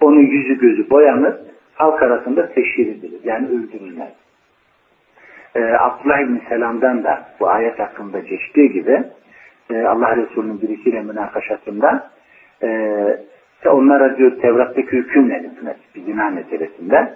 Onun 0.00 0.20
yüzü 0.20 0.58
gözü 0.58 0.90
boyanır, 0.90 1.34
halk 1.74 2.02
arasında 2.02 2.48
teşhir 2.48 2.86
edilir. 2.86 3.20
Yani 3.24 3.48
öldürülmez. 3.48 4.12
Ee, 5.54 5.60
Abdullah 5.60 6.20
İbni 6.20 6.40
Selam'dan 6.48 7.04
da 7.04 7.24
bu 7.40 7.48
ayet 7.48 7.78
hakkında 7.78 8.18
geçtiği 8.18 8.72
gibi 8.72 9.02
e, 9.70 9.82
Allah 9.82 10.16
Resulü'nün 10.16 10.62
birisiyle 10.62 11.02
münakaşasında 11.02 12.10
e, 12.62 12.68
onlara 13.66 14.16
diyor 14.18 14.40
Tevrat'taki 14.40 14.92
hüküm 14.92 15.28
nedir? 15.28 15.50
Bir 15.94 16.00
zina 16.00 16.30
meselesinde. 16.30 17.12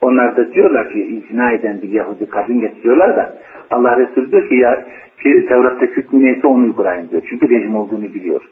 Onlar 0.00 0.36
da 0.36 0.52
diyorlar 0.52 0.92
ki 0.92 1.04
izina 1.04 1.52
eden 1.52 1.82
bir 1.82 1.88
Yahudi 1.88 2.28
kadın 2.28 2.60
getiriyorlar 2.60 3.16
da 3.16 3.34
Allah 3.70 3.96
Resulü 3.98 4.30
diyor 4.30 4.48
ki 4.48 4.54
ya 4.54 4.84
ki 5.22 5.46
Tevrat'taki 5.48 5.92
hükmü 5.92 6.24
neyse 6.24 6.46
onu 6.46 6.64
uygulayın 6.64 7.10
diyor. 7.10 7.22
Çünkü 7.30 7.50
rejim 7.50 7.76
olduğunu 7.76 8.14
biliyor. 8.14 8.50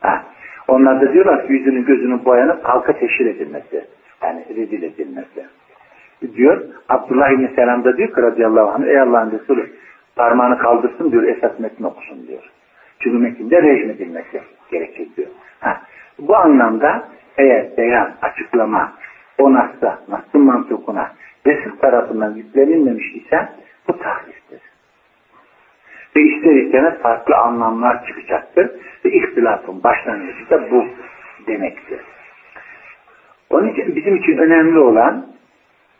Ha. 0.00 0.24
Onlar 0.70 1.00
da 1.00 1.12
diyorlar 1.12 1.46
ki 1.46 1.52
yüzünün 1.52 1.84
gözünün 1.84 2.24
boyanıp 2.24 2.64
halka 2.64 2.92
teşhir 2.92 3.26
edilmesi. 3.26 3.84
Yani 4.22 4.44
rezil 4.56 4.82
edilmesi. 4.82 5.46
Diyor 6.34 6.62
Abdullah 6.88 7.30
İbni 7.30 7.50
Selam 7.56 7.84
da 7.84 7.96
diyor 7.96 8.14
ki 8.14 8.22
radıyallahu 8.22 8.70
anh 8.70 8.86
ey 8.86 9.00
Allah'ın 9.00 9.30
Resulü 9.30 9.70
parmağını 10.16 10.58
kaldırsın 10.58 11.12
diyor 11.12 11.22
esas 11.22 11.58
metni 11.58 11.86
okusun 11.86 12.26
diyor. 12.26 12.50
Çünkü 12.98 13.18
metinde 13.18 13.62
rejim 13.62 13.90
edilmesi 13.90 14.40
gerekir 14.70 15.08
diyor. 15.16 15.28
Ha. 15.60 15.80
Bu 16.18 16.36
anlamda 16.36 17.08
eğer 17.38 17.76
beyan, 17.76 18.12
açıklama 18.22 18.92
o 19.38 19.52
nasda, 19.52 19.98
nasıl 20.08 20.38
mantıkuna 20.38 21.12
resim 21.46 21.76
tarafından 21.76 22.34
yüklenilmemiş 22.34 23.14
ise 23.14 23.48
bu 23.88 23.98
tahriftir. 23.98 24.69
Ve 26.16 26.20
ister 26.20 26.54
istemez 26.54 26.98
farklı 27.02 27.36
anlamlar 27.36 28.06
çıkacaktır. 28.06 28.70
Ve 29.04 29.12
ihtilafın 29.12 29.82
başlangıcı 29.82 30.50
da 30.50 30.70
bu 30.70 30.84
demektir. 31.46 32.00
Onun 33.50 33.68
için 33.68 33.96
bizim 33.96 34.16
için 34.16 34.38
önemli 34.38 34.78
olan 34.78 35.26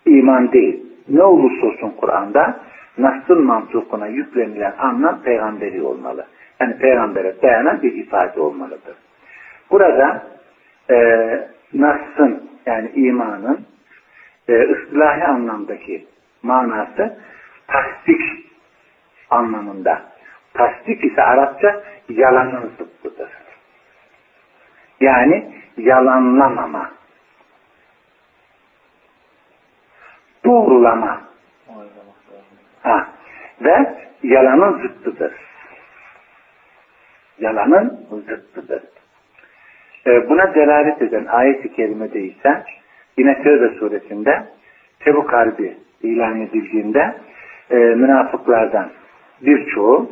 iman 0.07 0.53
değil. 0.53 0.87
Ne 1.09 1.23
olursa 1.23 1.67
olsun 1.67 1.95
Kur'an'da 2.01 2.61
Nas'ın 2.99 3.43
mantıkına 3.43 4.07
yüklenilen 4.07 4.75
anlam 4.79 5.23
peygamberi 5.23 5.83
olmalı. 5.83 6.27
Yani 6.61 6.79
peygambere 6.79 7.43
dayanan 7.43 7.83
bir 7.83 7.93
ifade 7.93 8.41
olmalıdır. 8.41 8.95
Burada 9.71 10.23
e, 10.91 10.97
Nas'ın 11.75 12.51
yani 12.67 12.91
imanın 12.95 13.61
e, 14.49 14.53
ıslahi 14.53 15.25
anlamdaki 15.25 16.07
manası 16.43 17.19
tasdik 17.67 18.50
anlamında. 19.31 20.03
Tasdik 20.55 21.05
ise 21.05 21.23
Arapça 21.23 21.83
yalanın 22.09 22.73
zıttıdır. 22.79 23.31
Yani 25.01 25.55
yalanlamama. 25.77 26.91
Doğrulama. 30.45 31.21
Ha. 32.83 33.09
Ve 33.61 33.95
yalanın 34.23 34.83
zıttıdır. 34.83 35.33
Yalanın 37.39 38.07
zıttıdır. 38.29 38.83
Ee, 40.07 40.29
buna 40.29 40.55
delalet 40.55 41.03
eden 41.03 41.27
ayet-i 41.27 41.73
kerimede 41.73 42.21
ise 42.21 42.65
yine 43.19 43.43
Tevbe 43.43 43.69
suresinde 43.79 44.45
Tebuk 45.01 45.33
Harbi 45.33 45.77
ilan 46.03 46.41
edildiğinde 46.41 47.15
e, 47.71 47.77
münafıklardan 47.77 48.91
birçoğu 49.43 50.11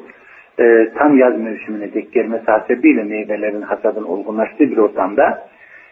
e, 0.61 0.88
tam 0.95 1.19
yaz 1.19 1.41
mevsimine 1.41 1.95
denk 1.95 2.12
gelmesi 2.12 2.45
hasebiyle 2.45 3.03
meyvelerin 3.03 3.62
hasadın 3.62 4.05
olgunlaştığı 4.05 4.71
bir 4.71 4.77
ortamda 4.77 5.49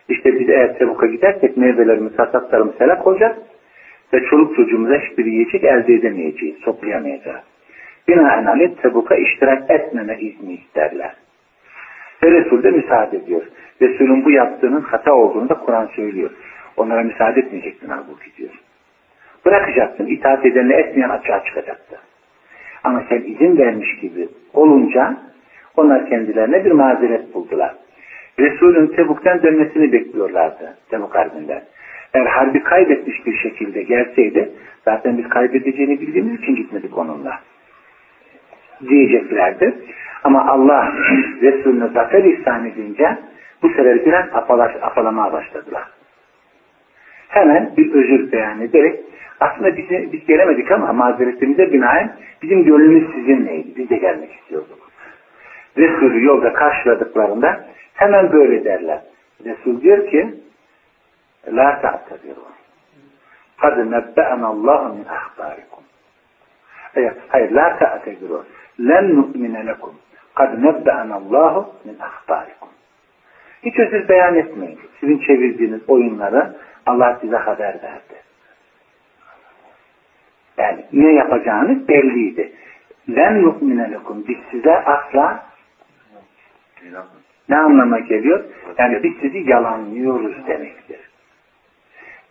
işte 0.08 0.40
biz 0.40 0.48
eğer 0.48 0.78
Tebuk'a 0.78 1.06
gidersek 1.06 1.56
meyvelerimiz, 1.56 2.18
hasatlarımız 2.18 2.80
helak 2.80 3.06
olacak 3.06 3.38
ve 4.12 4.24
çoluk 4.30 4.56
çocuğumuza 4.56 4.98
hiçbir 4.98 5.24
yiyecek 5.24 5.64
elde 5.64 5.94
edemeyeceğiz, 5.94 6.60
toplayamayacağız. 6.60 7.44
Binaenaleyh 8.08 8.74
Tebuk'a 8.82 9.16
iştirak 9.16 9.70
etmeme 9.70 10.18
izni 10.20 10.52
isterler. 10.52 11.14
Ve 12.22 12.30
Resul 12.30 12.62
de 12.62 12.70
müsaade 12.70 13.16
ediyor. 13.16 13.42
Resul'ün 13.82 14.24
bu 14.24 14.30
yaptığının 14.30 14.80
hata 14.80 15.14
olduğunu 15.14 15.48
da 15.48 15.54
Kur'an 15.54 15.86
söylüyor. 15.86 16.30
Onlara 16.76 17.02
müsaade 17.02 17.40
etmeyecektin 17.40 17.88
halbuki 17.88 18.36
diyor. 18.36 18.50
Bırakacaksın, 19.44 20.06
itaat 20.06 20.46
edenle 20.46 20.74
etmeyen 20.74 21.08
açığa 21.08 21.44
çıkacaktı. 21.44 21.98
Ama 22.86 23.02
sen 23.08 23.22
izin 23.22 23.58
vermiş 23.58 23.96
gibi 24.00 24.28
olunca 24.54 25.16
onlar 25.76 26.08
kendilerine 26.08 26.64
bir 26.64 26.70
mazeret 26.70 27.34
buldular. 27.34 27.74
Resulün 28.38 28.86
Tebuk'tan 28.86 29.42
dönmesini 29.42 29.92
bekliyorlardı 29.92 30.76
Tebuk 30.90 31.14
Harbi'nden. 31.14 31.62
Eğer 32.14 32.26
harbi 32.26 32.62
kaybetmiş 32.62 33.26
bir 33.26 33.36
şekilde 33.36 33.82
gelseydi 33.82 34.50
zaten 34.84 35.18
biz 35.18 35.28
kaybedeceğini 35.28 36.00
bildiğimiz 36.00 36.40
için 36.42 36.56
gitmedik 36.56 36.98
onunla. 36.98 37.40
Diyeceklerdi. 38.88 39.74
Ama 40.24 40.46
Allah 40.46 40.92
Resulüne 41.42 41.88
zafer 41.88 42.24
ihsan 42.24 42.66
edince 42.66 43.18
bu 43.62 43.68
sefer 43.68 44.06
biraz 44.06 44.24
apalaş, 44.32 44.72
apalamaya 44.82 45.32
başladılar. 45.32 45.95
Hemen 47.28 47.72
bir 47.76 47.94
özür 47.94 48.32
beyan 48.32 48.60
ederek 48.60 49.00
aslında 49.40 49.76
bizi, 49.76 50.12
biz 50.12 50.26
gelemedik 50.26 50.72
ama 50.72 50.92
mazeretimize 50.92 51.72
binaen 51.72 52.16
bizim 52.42 52.64
gönlümüz 52.64 53.14
sizinleydi. 53.14 53.76
Biz 53.76 53.90
de 53.90 53.96
gelmek 53.96 54.32
istiyorduk. 54.32 54.78
Resulü 55.76 56.24
yolda 56.24 56.52
karşıladıklarında 56.52 57.64
hemen 57.94 58.32
böyle 58.32 58.64
derler. 58.64 59.00
Resul 59.44 59.80
diyor 59.80 60.10
ki 60.10 60.34
La 61.52 61.80
ta'tabiru. 61.80 62.46
Kad 63.60 63.76
nebbe'ana 63.90 64.46
Allah 64.46 64.88
min 64.88 65.04
ahbarikum. 65.04 65.84
Evet, 66.94 67.16
hayır, 67.28 67.50
la 67.50 67.78
ta'tabiru. 67.78 68.44
Len 68.80 69.16
nu'mine 69.16 69.66
lekum. 69.66 69.94
Kad 70.34 70.62
nebbe'ana 70.62 71.14
Allah 71.14 71.66
min 71.84 71.96
ahbarikum. 72.00 72.68
Hiç 73.62 73.78
özür 73.78 74.08
beyan 74.08 74.34
etmeyin. 74.34 74.78
Sizin 75.00 75.18
çevirdiğiniz 75.18 75.80
oyunları 75.88 76.56
Allah 76.86 77.18
size 77.20 77.36
haber 77.36 77.82
verdi. 77.82 78.16
Yani 80.58 80.84
ne 80.92 81.12
yapacağınız 81.12 81.88
belliydi. 81.88 82.52
Len 83.08 83.42
nu'mine 83.42 83.92
lekum. 83.92 84.24
Biz 84.28 84.36
size 84.50 84.72
asla 84.72 85.46
ne 87.48 87.56
anlama 87.56 87.98
geliyor? 87.98 88.44
Yani 88.78 89.02
biz 89.02 89.12
sizi 89.20 89.50
yalanlıyoruz 89.50 90.46
demektir. 90.46 91.00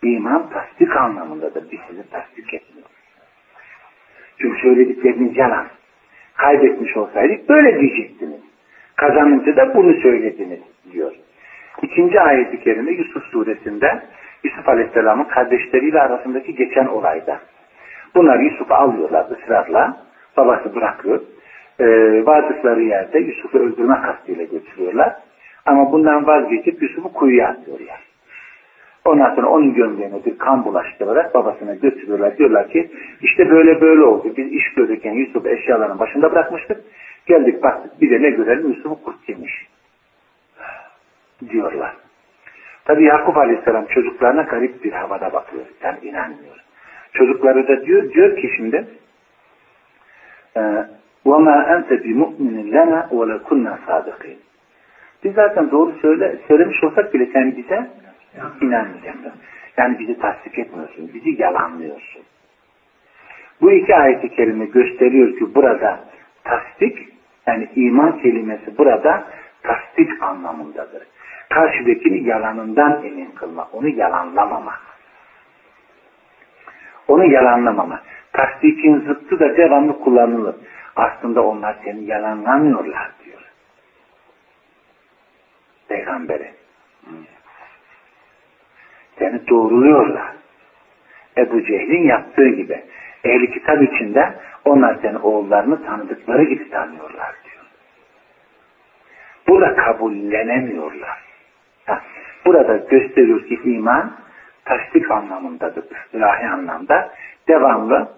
İman 0.02 0.50
tasdik 0.50 0.96
anlamındadır. 0.96 1.70
Biz 1.70 1.80
sizi 1.88 2.10
tasdik 2.10 2.54
etmiyoruz. 2.54 2.92
Çünkü 4.38 4.60
söyledikleriniz 4.60 5.36
yalan. 5.36 5.66
Kaybetmiş 6.36 6.96
olsaydık 6.96 7.48
böyle 7.48 7.80
diyecektiniz. 7.80 8.40
Kazanınca 8.96 9.56
da 9.56 9.74
bunu 9.74 10.00
söylediniz 10.00 10.60
diyor. 10.92 11.12
İkinci 11.82 12.20
ayet-i 12.20 12.60
kerime 12.60 12.92
Yusuf 12.92 13.24
suresinde 13.24 14.02
Yusuf 14.46 14.68
Aleyhisselam'ın 14.68 15.24
kardeşleriyle 15.24 16.00
arasındaki 16.00 16.54
geçen 16.54 16.86
olayda. 16.86 17.38
Bunlar 18.14 18.38
Yusuf'u 18.40 18.74
alıyorlar 18.74 19.26
ısrarla. 19.30 19.96
Babası 20.36 20.74
bırakıyor. 20.74 21.20
Ee, 21.80 21.86
vardıkları 22.26 22.82
yerde 22.82 23.18
Yusuf'u 23.18 23.58
öldürme 23.58 24.00
kastıyla 24.00 24.44
götürüyorlar. 24.44 25.16
Ama 25.66 25.92
bundan 25.92 26.26
vazgeçip 26.26 26.82
Yusuf'u 26.82 27.12
kuyuya 27.12 27.48
atıyorlar. 27.48 28.00
Ondan 29.04 29.34
sonra 29.34 29.46
onun 29.46 29.74
gömleğine 29.74 30.24
bir 30.24 30.38
kan 30.38 30.64
bulaştırarak 30.64 31.34
babasına 31.34 31.74
götürüyorlar. 31.74 32.38
Diyorlar 32.38 32.68
ki 32.68 32.90
işte 33.20 33.50
böyle 33.50 33.80
böyle 33.80 34.02
oldu. 34.02 34.32
Biz 34.36 34.52
iş 34.52 34.74
görürken 34.74 35.12
Yusuf 35.12 35.46
eşyalarının 35.46 35.98
başında 35.98 36.32
bırakmıştık. 36.32 36.80
Geldik 37.26 37.62
baktık 37.62 38.00
bir 38.00 38.10
de 38.10 38.22
ne 38.22 38.30
görelim 38.30 38.68
Yusuf'u 38.68 39.02
kurt 39.04 39.28
yemiş. 39.28 39.66
Diyorlar. 41.50 42.05
Tabi 42.85 43.03
Yakup 43.03 43.37
Aleyhisselam 43.37 43.85
çocuklarına 43.85 44.41
garip 44.41 44.83
bir 44.83 44.91
havada 44.91 45.33
bakıyor. 45.33 45.65
Yani 45.83 45.97
inanmıyor. 46.01 46.63
Çocukları 47.13 47.67
da 47.67 47.85
diyor, 47.85 48.13
diyor 48.13 48.37
ki 48.37 48.51
şimdi 48.57 48.87
وَمَا 51.25 51.57
أَنْتَ 51.73 51.89
بِمُؤْمِنٍ 52.05 52.57
لَنَا 52.75 52.99
وَلَكُنَّا 53.09 53.73
صَادِقِينَ 53.87 54.37
Biz 55.23 55.33
zaten 55.33 55.71
doğru 55.71 55.93
söyle, 56.01 56.37
söylemiş 56.47 56.83
olsak 56.83 57.13
bile 57.13 57.25
sen 57.33 57.55
bize 57.57 57.87
inanmayacaksın. 58.61 59.31
Yani 59.77 59.99
bizi 59.99 60.19
tasdik 60.19 60.59
etmiyorsun, 60.59 61.11
bizi 61.13 61.41
yalanlıyorsun. 61.41 62.21
Bu 63.61 63.71
iki 63.71 63.95
ayet-i 63.95 64.29
kerime 64.29 64.65
gösteriyor 64.65 65.39
ki 65.39 65.55
burada 65.55 65.99
tasdik, 66.43 66.97
yani 67.47 67.67
iman 67.75 68.19
kelimesi 68.19 68.77
burada 68.77 69.23
tasdik 69.66 70.22
anlamındadır. 70.22 71.02
Karşıdakini 71.50 72.28
yalanından 72.28 73.04
emin 73.04 73.30
kılma, 73.30 73.68
onu 73.72 73.88
yalanlamama. 73.88 74.74
Onu 77.08 77.24
yalanlamama. 77.24 78.02
Tasdikin 78.32 79.00
zıttı 79.00 79.40
da 79.40 79.56
devamlı 79.56 80.00
kullanılır. 80.00 80.56
Aslında 80.96 81.42
onlar 81.42 81.76
seni 81.84 82.04
yalanlamıyorlar 82.04 83.10
diyor. 83.24 83.52
Peygamberi. 85.88 86.50
Seni 89.18 89.48
doğruluyorlar. 89.48 90.32
Ebu 91.38 91.62
Cehil'in 91.64 92.08
yaptığı 92.08 92.48
gibi. 92.48 92.84
Ehli 93.24 93.50
kitap 93.50 93.82
içinde 93.82 94.34
onlar 94.64 94.98
seni 95.02 95.18
oğullarını 95.18 95.86
tanıdıkları 95.86 96.44
gibi 96.44 96.70
tanıyorlar 96.70 97.34
Burada 99.48 99.76
kabullenemiyorlar. 99.76 101.18
Ha, 101.86 102.02
burada 102.46 102.76
gösteriyor 102.76 103.46
ki 103.46 103.60
iman 103.64 104.12
tasdik 104.64 105.10
anlamındadır. 105.10 105.84
İlahi 106.12 106.46
anlamda. 106.46 107.12
Devamlı 107.48 108.08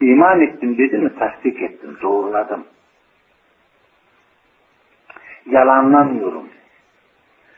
iman 0.00 0.40
ettim 0.40 0.78
dedi 0.78 0.98
mi 0.98 1.10
tasdik 1.18 1.62
ettim, 1.62 1.96
doğruladım. 2.02 2.64
Yalanlamıyorum 5.46 6.48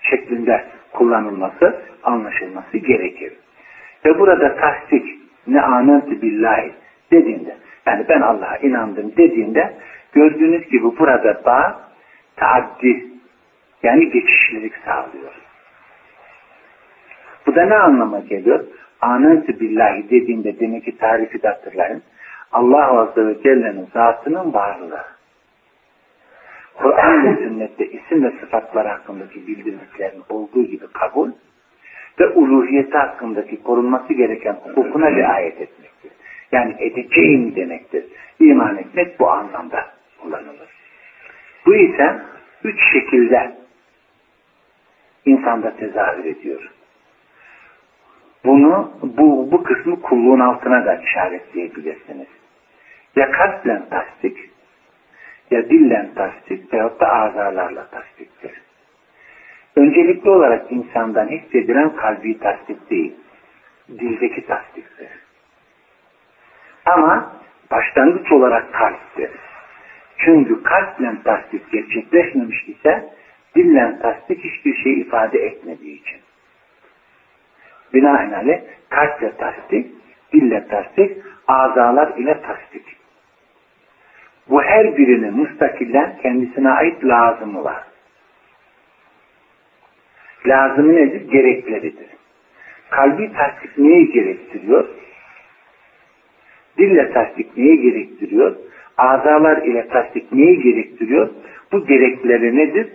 şeklinde 0.03 0.67
kullanılması, 0.93 1.83
anlaşılması 2.03 2.79
gerekir. 2.79 3.33
Ve 4.05 4.19
burada 4.19 4.57
tasdik 4.57 5.19
ne 5.47 5.61
anentü 5.61 6.23
billahi 6.23 6.73
dediğinde 7.13 7.57
yani 7.87 8.05
ben 8.09 8.21
Allah'a 8.21 8.57
inandım 8.57 9.13
dediğinde 9.17 9.75
gördüğünüz 10.13 10.69
gibi 10.69 10.99
burada 10.99 11.45
bağ 11.45 11.81
taaddi 12.37 13.10
yani 13.83 14.11
geçişlilik 14.11 14.73
sağlıyor. 14.85 15.33
Bu 17.47 17.55
da 17.55 17.65
ne 17.65 17.75
anlama 17.75 18.21
geliyor? 18.21 18.65
Anentü 19.01 19.61
billahi 19.61 20.11
dediğinde 20.11 20.61
demek 20.61 20.85
ki 20.85 20.99
tarifi 20.99 21.43
de 21.43 21.49
hatırlayın. 21.49 22.03
Allah 22.53 23.01
Azze 23.01 23.27
ve 23.27 23.43
Celle'nin 23.43 23.89
zatının 23.95 24.53
varlığı. 24.53 25.05
Kur'an 26.75 27.27
ve 27.27 27.37
sünnette 27.45 27.87
isim 27.87 28.25
ve 28.25 28.33
sıfatlar 28.41 28.87
hakkındaki 28.87 29.47
bildirdiklerin 29.47 30.23
olduğu 30.29 30.63
gibi 30.63 30.87
kabul 30.93 31.31
ve 32.21 32.29
uluhiyeti 32.29 32.97
hakkındaki 32.97 33.63
korunması 33.63 34.13
gereken 34.13 34.53
hukukuna 34.53 35.11
riayet 35.11 35.61
etmektir. 35.61 36.13
Yani 36.53 36.75
edeceğim 36.79 37.57
demektir. 37.57 38.05
İman 38.41 38.77
etmek 38.77 39.21
bu 39.21 39.31
anlamda 39.31 39.87
kullanılır. 40.23 40.69
Bu 41.67 41.75
ise 41.75 42.19
üç 42.65 42.93
şekilde 42.93 43.57
insanda 45.25 45.77
tezahür 45.77 46.25
ediyor. 46.25 46.71
Bunu, 48.45 48.93
bu, 49.03 49.53
bu 49.53 49.63
kısmı 49.63 50.03
kulluğun 50.03 50.41
altına 50.41 50.87
da 50.87 50.95
işaretleyebilirsiniz. 50.95 52.29
Ya 53.17 53.31
kalple 53.31 53.83
tasdik, 53.91 54.51
ya 55.51 55.71
dillen 55.71 56.15
tasdik 56.15 56.73
veyahut 56.73 57.01
da 57.01 57.13
azalarla 57.13 57.87
tasdiktir. 57.87 58.53
Öncelikli 59.77 60.31
olarak 60.31 60.73
insandan 60.73 61.29
hissedilen 61.29 61.97
kalbi 61.97 62.39
tasdik 62.39 62.91
değil, 62.91 63.15
dildeki 63.89 64.47
tasdiktir. 64.47 65.09
Ama 66.87 67.33
başlangıç 67.71 68.33
olarak 68.33 68.75
kalptir. 68.75 69.31
Çünkü 70.19 70.63
kalple 70.63 71.13
tasdik 71.25 71.73
gerçekleşmemiş 71.73 72.69
ise 72.69 73.11
dillen 73.57 73.99
tasdik 73.99 74.45
hiçbir 74.45 74.75
şey 74.75 75.01
ifade 75.01 75.39
etmediği 75.39 76.01
için. 76.01 76.21
Binaenaleyh 77.95 78.61
kalple 78.89 79.37
tasdik, 79.37 79.87
dille 80.33 80.69
tasdik, 80.69 81.17
azalar 81.49 82.19
ile 82.19 82.41
tasdik. 82.41 82.97
Bu 84.49 84.63
her 84.63 84.97
birinin 84.97 85.39
müstakillen 85.39 86.19
kendisine 86.23 86.71
ait 86.71 87.05
lazımı 87.05 87.65
var. 87.65 87.83
Lazımı 90.47 90.97
nedir? 90.97 91.31
Gerekleridir. 91.31 92.07
Kalbi 92.91 93.33
tasdik 93.33 93.79
neyi 93.79 94.13
gerektiriyor? 94.13 94.89
Dille 96.79 97.13
tasdik 97.13 97.57
neyi 97.57 97.81
gerektiriyor? 97.81 98.57
Azalar 98.97 99.63
ile 99.63 99.89
tasdik 99.89 100.33
neyi 100.33 100.63
gerektiriyor? 100.63 101.31
Bu 101.73 101.87
gerekleri 101.87 102.57
nedir? 102.57 102.89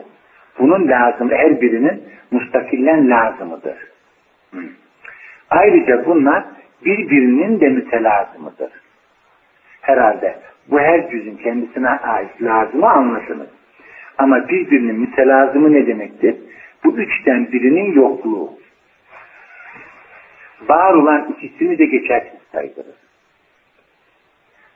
Bunun 0.59 0.87
lazımı 0.87 1.31
her 1.35 1.61
birinin 1.61 2.03
müstakillen 2.31 3.09
lazımıdır. 3.09 3.77
Ayrıca 5.49 6.05
bunlar 6.05 6.43
birbirinin 6.85 7.59
de 7.59 7.69
mütelazımıdır. 7.69 8.71
Herhalde 9.81 10.35
bu 10.67 10.79
her 10.79 11.09
cüzün 11.09 11.35
kendisine 11.35 11.89
ait 11.89 12.41
lazımı 12.41 12.89
anlaşılır. 12.89 13.47
Ama 14.17 14.49
birbirinin 14.49 14.99
mütelazımı 14.99 15.73
ne 15.73 15.87
demektir? 15.87 16.35
Bu 16.83 16.97
üçten 16.97 17.51
birinin 17.51 17.93
yokluğu. 17.93 18.53
var 20.69 20.93
olan 20.93 21.35
ikisini 21.37 21.77
de 21.77 21.85
geçersiz 21.85 22.39
saydırır. 22.51 22.95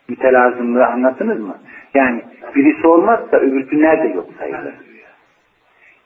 Mütelazımlığı 0.08 0.86
anladınız 0.86 1.40
mı? 1.40 1.58
Yani 1.94 2.22
birisi 2.56 2.88
olmazsa 2.88 3.38
öbürkü 3.38 3.82
nerede 3.82 4.08
yok 4.08 4.30
sayılır. 4.40 4.74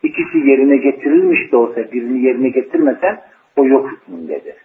İkisi 0.04 0.38
yerine 0.38 0.78
getirilmiş 0.78 1.52
de 1.52 1.58
olsa 1.58 1.92
birini 1.92 2.26
yerine 2.26 2.50
getirmesen 2.50 3.22
o 3.56 3.66
yok 3.66 3.92
hükmündedir. 3.92 4.56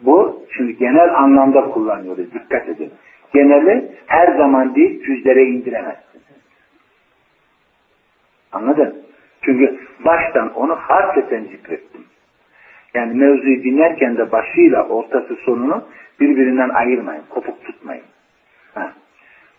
Bu 0.00 0.42
şimdi 0.56 0.78
genel 0.78 1.14
anlamda 1.14 1.62
kullanıyoruz. 1.62 2.34
Dikkat 2.34 2.68
edin. 2.68 2.90
Geneli 3.34 3.92
her 4.06 4.36
zaman 4.36 4.74
değil 4.74 5.04
cüzlere 5.04 5.44
indiremezsin. 5.44 6.22
Anladın? 8.52 9.02
Çünkü 9.42 9.78
baştan 10.04 10.54
onu 10.54 10.74
harfeten 10.74 11.44
zikrettim. 11.44 12.04
Yani 12.94 13.14
mevzuyu 13.14 13.62
dinlerken 13.62 14.16
de 14.16 14.32
başıyla 14.32 14.88
ortası 14.88 15.36
sonunu 15.36 15.84
birbirinden 16.20 16.68
ayırmayın. 16.68 17.22
Kopuk 17.30 17.64
tutmayın. 17.64 18.04
Ha. 18.74 18.92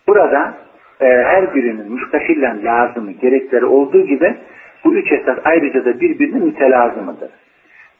Burada 0.08 0.54
e, 1.00 1.06
her 1.06 1.54
birinin 1.54 1.92
müstakillen 1.92 2.64
lazımı, 2.64 3.12
gerekleri 3.12 3.64
olduğu 3.64 4.06
gibi 4.06 4.34
bu 4.84 4.94
üç 4.94 5.12
esas 5.12 5.38
ayrıca 5.44 5.84
da 5.84 6.00
birbirinin 6.00 6.44
mütelazımıdır. 6.44 7.30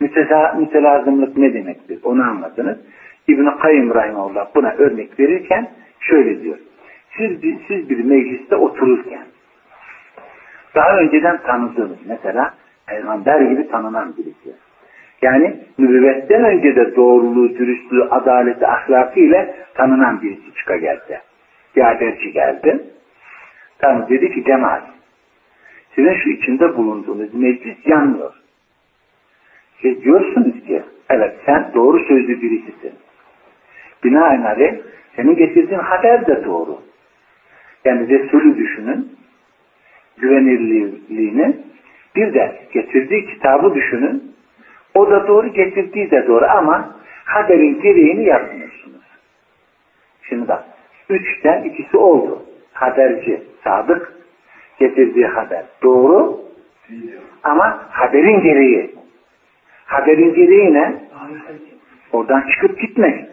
Müteza, 0.01 0.55
mütelazımlık 0.59 1.37
ne 1.37 1.55
demektir? 1.55 1.99
Onu 2.05 2.23
anladınız. 2.23 2.79
İbn-i 3.29 3.59
Kayyum 3.59 3.95
Rahimullah 3.95 4.47
buna 4.55 4.75
örnek 4.79 5.21
verirken 5.21 5.71
şöyle 6.01 6.43
diyor. 6.43 6.57
Siz, 7.17 7.31
siz 7.69 7.91
bir 7.91 8.05
mecliste 8.05 8.57
otururken 8.57 9.27
daha 10.75 10.99
önceden 10.99 11.39
tanıdığınız 11.43 11.99
mesela 12.09 12.55
peygamber 12.87 13.41
gibi 13.41 13.69
tanınan 13.69 14.17
birisi. 14.17 14.57
Yani 15.23 15.57
nübüvvetten 15.79 16.45
önce 16.45 16.77
de 16.77 16.97
doğruluğu, 16.97 17.49
dürüstlüğü, 17.49 18.05
adaleti, 18.05 18.67
ahlakı 18.67 19.21
ile 19.21 19.55
tanınan 19.75 20.23
birisi 20.23 20.55
çıka 20.55 20.77
geldi. 20.77 21.21
Bir 21.77 21.83
haberci 21.83 22.33
geldi. 22.33 22.85
Tamam 23.79 24.09
dedi 24.09 24.35
ki 24.35 24.45
cemaat 24.45 24.83
sizin 25.95 26.15
şu 26.15 26.31
içinde 26.31 26.77
bulunduğunuz 26.77 27.35
meclis 27.35 27.77
yanmıyor. 27.87 28.35
Siz 29.83 30.03
diyorsunuz 30.03 30.67
ki 30.67 30.83
evet 31.11 31.37
sen 31.47 31.71
doğru 31.75 31.99
sözlü 31.99 32.43
birisisin. 32.43 32.93
Binaenaleyh 34.05 34.75
senin 35.17 35.37
getirdiğin 35.37 35.81
haber 35.81 36.27
de 36.27 36.45
doğru. 36.45 36.79
Yani 37.85 38.09
Resulü 38.09 38.59
düşünün 38.59 39.17
güvenirliğini 40.19 41.57
bir 42.17 42.35
de 42.35 42.61
getirdiği 42.73 43.27
kitabı 43.27 43.75
düşünün 43.75 44.37
o 44.95 45.11
da 45.11 45.29
doğru 45.29 45.49
getirdiği 45.49 46.11
de 46.11 46.27
doğru 46.27 46.45
ama 46.45 46.97
haberin 47.25 47.81
gereğini 47.81 48.25
yapmıyorsunuz. 48.25 49.03
Şimdi 50.23 50.49
bak 50.49 50.65
üçten 51.09 51.62
ikisi 51.62 51.97
oldu. 51.97 52.42
Haberci 52.73 53.42
sadık 53.64 54.12
getirdiği 54.79 55.27
haber 55.27 55.64
doğru 55.83 56.40
ama 57.42 57.83
haberin 57.90 58.40
gereği 58.40 58.90
haberin 59.87 60.35
gereği 60.35 60.75
ne? 60.75 60.95
Oradan 62.12 62.45
çıkıp 62.53 62.81
gitmek. 62.81 63.25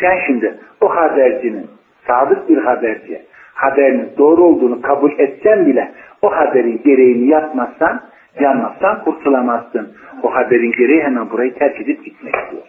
Sen 0.00 0.18
şimdi 0.26 0.58
o 0.80 0.96
habercinin 0.96 1.66
sadık 2.06 2.48
bir 2.48 2.56
haberci 2.56 3.22
haberinin 3.54 4.10
doğru 4.18 4.44
olduğunu 4.44 4.82
kabul 4.82 5.12
etsen 5.18 5.66
bile 5.66 5.92
o 6.22 6.32
haberin 6.32 6.82
gereğini 6.84 7.26
yapmazsan 7.26 8.02
yanmazsan 8.40 9.04
kurtulamazsın. 9.04 9.96
O 10.22 10.34
haberin 10.34 10.72
gereği 10.72 11.02
hemen 11.02 11.30
burayı 11.30 11.54
terk 11.54 11.80
edip 11.80 12.04
gitmek 12.04 12.34
diyor. 12.50 12.62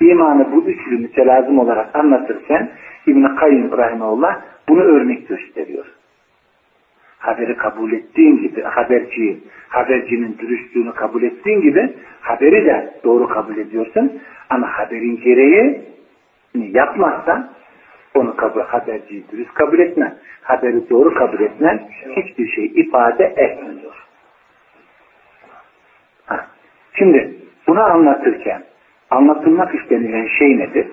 İmanı 0.00 0.52
bu 0.52 0.62
üçlü 0.62 0.98
mütelazım 0.98 1.58
olarak 1.58 1.96
anlatırken 1.96 2.70
İbn-i 3.06 3.34
Kayyum 3.34 3.78
Rahimahullah 3.78 4.40
bunu 4.68 4.80
örnek 4.80 5.28
gösteriyor. 5.28 5.86
Haberi 7.18 7.56
kabul 7.56 7.92
ettiğin 7.92 8.36
gibi 8.36 8.62
haberciyi, 8.62 9.40
habercinin 9.68 10.38
dürüstlüğünü 10.38 10.92
kabul 10.92 11.22
ettiğin 11.22 11.60
gibi 11.60 11.92
haberi 12.20 12.64
de 12.64 12.94
doğru 13.04 13.28
kabul 13.28 13.56
ediyorsun. 13.56 14.20
Ama 14.50 14.66
haberin 14.66 15.20
gereği 15.20 15.80
yapmazsan 16.54 17.50
onu 18.14 18.36
kabul, 18.36 18.60
haberciyi 18.60 19.24
dürüst 19.32 19.54
kabul 19.54 19.78
etmen, 19.78 20.14
haberi 20.42 20.90
doğru 20.90 21.14
kabul 21.14 21.40
etmen 21.40 21.88
hiçbir 22.16 22.48
şey 22.48 22.64
ifade 22.64 23.24
etmiyor. 23.24 24.06
Şimdi 26.92 27.34
bunu 27.66 27.80
anlatırken 27.80 28.62
anlatılmak 29.10 29.74
istenilen 29.74 30.26
şey 30.38 30.58
nedir? 30.58 30.86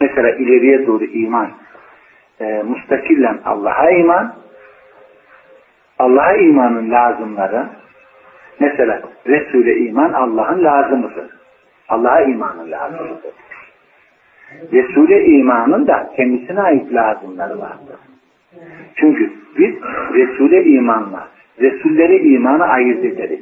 Mesela 0.00 0.30
ileriye 0.30 0.86
doğru 0.86 1.04
iman, 1.04 1.50
e, 2.40 2.62
mustakillen 2.62 3.38
Allah'a 3.44 3.90
iman, 3.90 4.34
Allah'a 5.98 6.36
imanın 6.36 6.90
lazımları, 6.90 7.66
mesela 8.60 9.02
Resul'e 9.26 9.76
iman 9.76 10.12
Allah'ın 10.12 10.64
lazımıdır. 10.64 11.26
Allah'a 11.88 12.20
imanın 12.20 12.70
lazımıdır. 12.70 13.32
Resul'e 14.72 15.24
imanın 15.24 15.86
da 15.86 16.10
kendisine 16.16 16.60
ait 16.60 16.94
lazımları 16.94 17.58
vardır. 17.60 17.96
Çünkü 18.94 19.32
biz 19.58 19.74
Resul'e 20.14 20.64
imanla, 20.64 21.28
Resullere 21.60 22.18
imanı 22.18 22.64
ayırt 22.64 23.04
ederiz. 23.04 23.40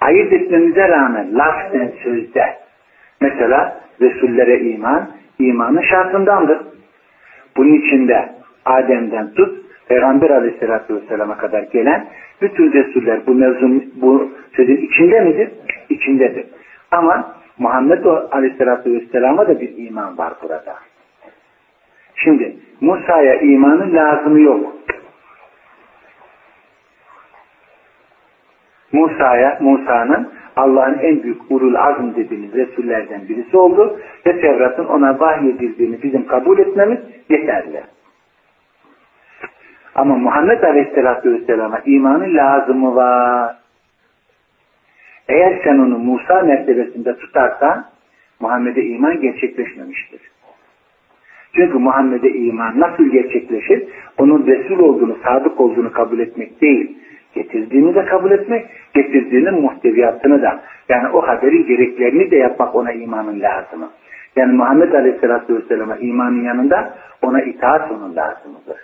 Ayırt 0.00 0.32
etmemize 0.32 0.88
rağmen 0.88 1.38
lafzen 1.38 1.92
sözde 2.02 2.56
mesela 3.20 3.80
Resullere 4.00 4.60
iman, 4.60 5.10
imanın 5.38 5.82
şartındandır. 5.82 6.58
Bunun 7.56 7.74
içinde 7.74 8.32
Adem'den 8.64 9.34
tut, 9.34 9.60
Peygamber 9.88 10.30
aleyhissalatü 10.30 10.94
vesselama 10.94 11.36
kadar 11.36 11.62
gelen 11.62 12.06
bütün 12.42 12.72
Resuller 12.72 13.26
bu 13.26 13.34
mevzun, 13.34 13.92
bu 13.94 14.30
sözün 14.56 14.76
içinde 14.76 15.20
midir? 15.20 15.50
İçindedir. 15.88 16.46
Ama 16.90 17.34
Muhammed 17.58 18.04
aleyhissalatü 18.30 18.92
vesselama 18.92 19.48
da 19.48 19.60
bir 19.60 19.86
iman 19.86 20.18
var 20.18 20.32
burada. 20.42 20.76
Şimdi 22.14 22.56
Musa'ya 22.80 23.34
imanın 23.34 23.94
lazımı 23.94 24.40
yok. 24.40 24.74
Musa'ya, 28.92 29.58
Musa'nın 29.60 30.28
Allah'ın 30.60 30.98
en 30.98 31.22
büyük 31.22 31.50
urul 31.50 31.74
azm 31.74 32.16
dediğimiz 32.16 32.54
Resullerden 32.54 33.28
birisi 33.28 33.56
oldu 33.56 34.00
ve 34.26 34.40
Tevrat'ın 34.40 34.84
ona 34.84 35.20
vahyedildiğini 35.20 36.02
bizim 36.02 36.26
kabul 36.26 36.58
etmemiz 36.58 36.98
yeterli. 37.28 37.82
Ama 39.94 40.16
Muhammed 40.16 40.62
Aleyhisselatü 40.62 41.32
Vesselam'a 41.32 41.80
imanın 41.86 42.36
lazımı 42.36 42.94
var. 42.96 43.56
Eğer 45.28 45.60
sen 45.64 45.78
onu 45.78 45.98
Musa 45.98 46.42
mertebesinde 46.42 47.16
tutarsan 47.16 47.84
Muhammed'e 48.40 48.82
iman 48.82 49.20
gerçekleşmemiştir. 49.20 50.20
Çünkü 51.54 51.78
Muhammed'e 51.78 52.28
iman 52.28 52.80
nasıl 52.80 53.04
gerçekleşir? 53.04 53.84
Onun 54.18 54.46
Resul 54.46 54.78
olduğunu, 54.78 55.16
sadık 55.24 55.60
olduğunu 55.60 55.92
kabul 55.92 56.18
etmek 56.18 56.60
değil. 56.60 56.98
Getirdiğini 57.34 57.94
de 57.94 58.04
kabul 58.04 58.30
etmek, 58.30 58.66
getirdiğinin 58.94 59.60
muhteviyatını 59.60 60.42
da, 60.42 60.60
yani 60.88 61.08
o 61.08 61.22
haberin 61.28 61.66
gereklerini 61.66 62.30
de 62.30 62.36
yapmak 62.36 62.74
ona 62.74 62.92
imanın 62.92 63.40
lazımı. 63.40 63.90
Yani 64.36 64.52
Muhammed 64.52 64.92
Aleyhisselatü 64.92 65.54
Vesselam'a 65.54 65.96
imanın 65.96 66.42
yanında 66.42 66.94
ona 67.22 67.42
itaat 67.42 67.90
onun 67.90 68.16
lazımıdır. 68.16 68.76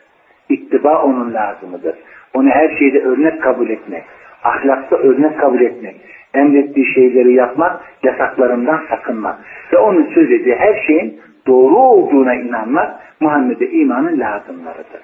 İttiba 0.48 1.02
onun 1.02 1.34
lazımıdır. 1.34 1.94
Onu 2.34 2.48
her 2.48 2.76
şeyde 2.78 3.02
örnek 3.02 3.42
kabul 3.42 3.70
etmek, 3.70 4.04
ahlakta 4.44 4.96
örnek 4.96 5.40
kabul 5.40 5.60
etmek, 5.60 5.96
emrettiği 6.34 6.94
şeyleri 6.94 7.32
yapmak, 7.32 7.80
yasaklarından 8.02 8.80
sakınmak 8.90 9.36
ve 9.72 9.78
onun 9.78 10.04
söylediği 10.14 10.54
her 10.54 10.82
şeyin 10.86 11.20
doğru 11.46 11.76
olduğuna 11.76 12.34
inanmak 12.34 13.00
Muhammed'e 13.20 13.70
imanın 13.70 14.20
lazımlarıdır. 14.20 15.00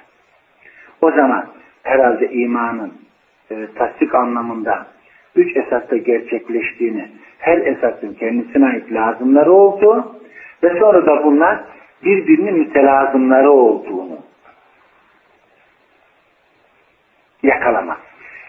O 1.02 1.10
zaman 1.10 1.44
herhalde 1.82 2.30
imanın 2.30 2.92
e, 3.53 3.66
tasdik 3.74 4.14
anlamında 4.14 4.86
üç 5.36 5.57
esasta 5.57 5.96
gerçekleştiğini, 5.96 7.09
her 7.38 7.59
esasın 7.59 8.14
kendisine 8.14 8.66
ait 8.66 8.92
lazımları 8.92 9.53
oldu 9.53 10.16
ve 10.62 10.78
sonra 10.78 11.07
da 11.07 11.24
bunlar 11.24 11.61
birbirinin 12.05 12.59
mütelazımları 12.59 13.50
olduğunu 13.50 14.18
yakalamak. 17.42 17.98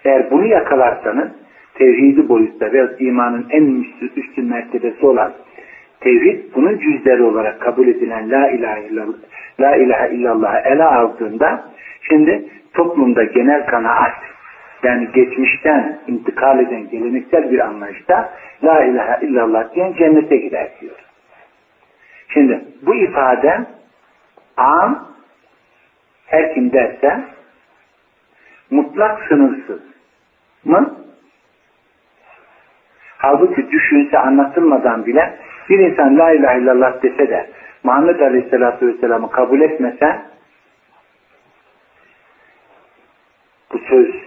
Eğer 0.06 0.32
bunu 0.32 0.45
yakalarsanız 0.45 1.30
tevhidi 1.76 2.30
boyutta 2.30 2.74
ve 2.74 2.97
imanın 2.99 3.47
en 3.49 3.86
üstün 4.16 4.45
mertebesi 4.45 5.06
olan 5.06 5.34
tevhid 5.99 6.39
bunun 6.56 6.78
cüzleri 6.78 7.24
olarak 7.24 7.62
kabul 7.62 7.88
edilen 7.88 8.32
la 8.32 8.49
ilahe 8.49 8.88
illallah, 8.88 9.18
la 9.60 9.76
ilahe 9.76 10.16
illallah 10.16 10.66
ele 10.66 10.84
aldığında 10.84 11.72
şimdi 12.01 12.45
toplumda 12.74 13.24
genel 13.24 13.66
kanaat 13.66 14.32
yani 14.84 15.11
geçmişten 15.11 15.99
intikal 16.07 16.59
eden 16.59 16.89
geleneksel 16.89 17.51
bir 17.51 17.59
anlayışta 17.59 18.34
La 18.63 18.84
ilahe 18.84 19.25
illallah 19.25 19.75
diyen 19.75 19.93
cennete 19.93 20.38
gider 20.38 20.69
diyor. 20.81 20.95
Şimdi 22.27 22.65
bu 22.81 22.95
ifade 22.95 23.65
am 24.57 25.07
her 26.25 26.53
kim 26.53 26.71
derse 26.71 27.19
mutlak 28.71 29.27
sınırsız 29.27 29.81
mı? 30.65 30.97
Halbuki 33.17 33.71
düşünse 33.71 34.19
anlatılmadan 34.19 35.05
bile 35.05 35.38
bir 35.69 35.79
insan 35.79 36.17
la 36.17 36.31
ilahe 36.31 36.59
illallah 36.59 37.03
dese 37.03 37.29
de 37.29 37.49
Muhammed 37.84 38.19
Aleyhisselatü 38.19 38.88
Vesselam'ı 38.88 39.31
kabul 39.31 39.61
etmese 39.61 40.21
bu 43.73 43.79
söz 43.79 44.22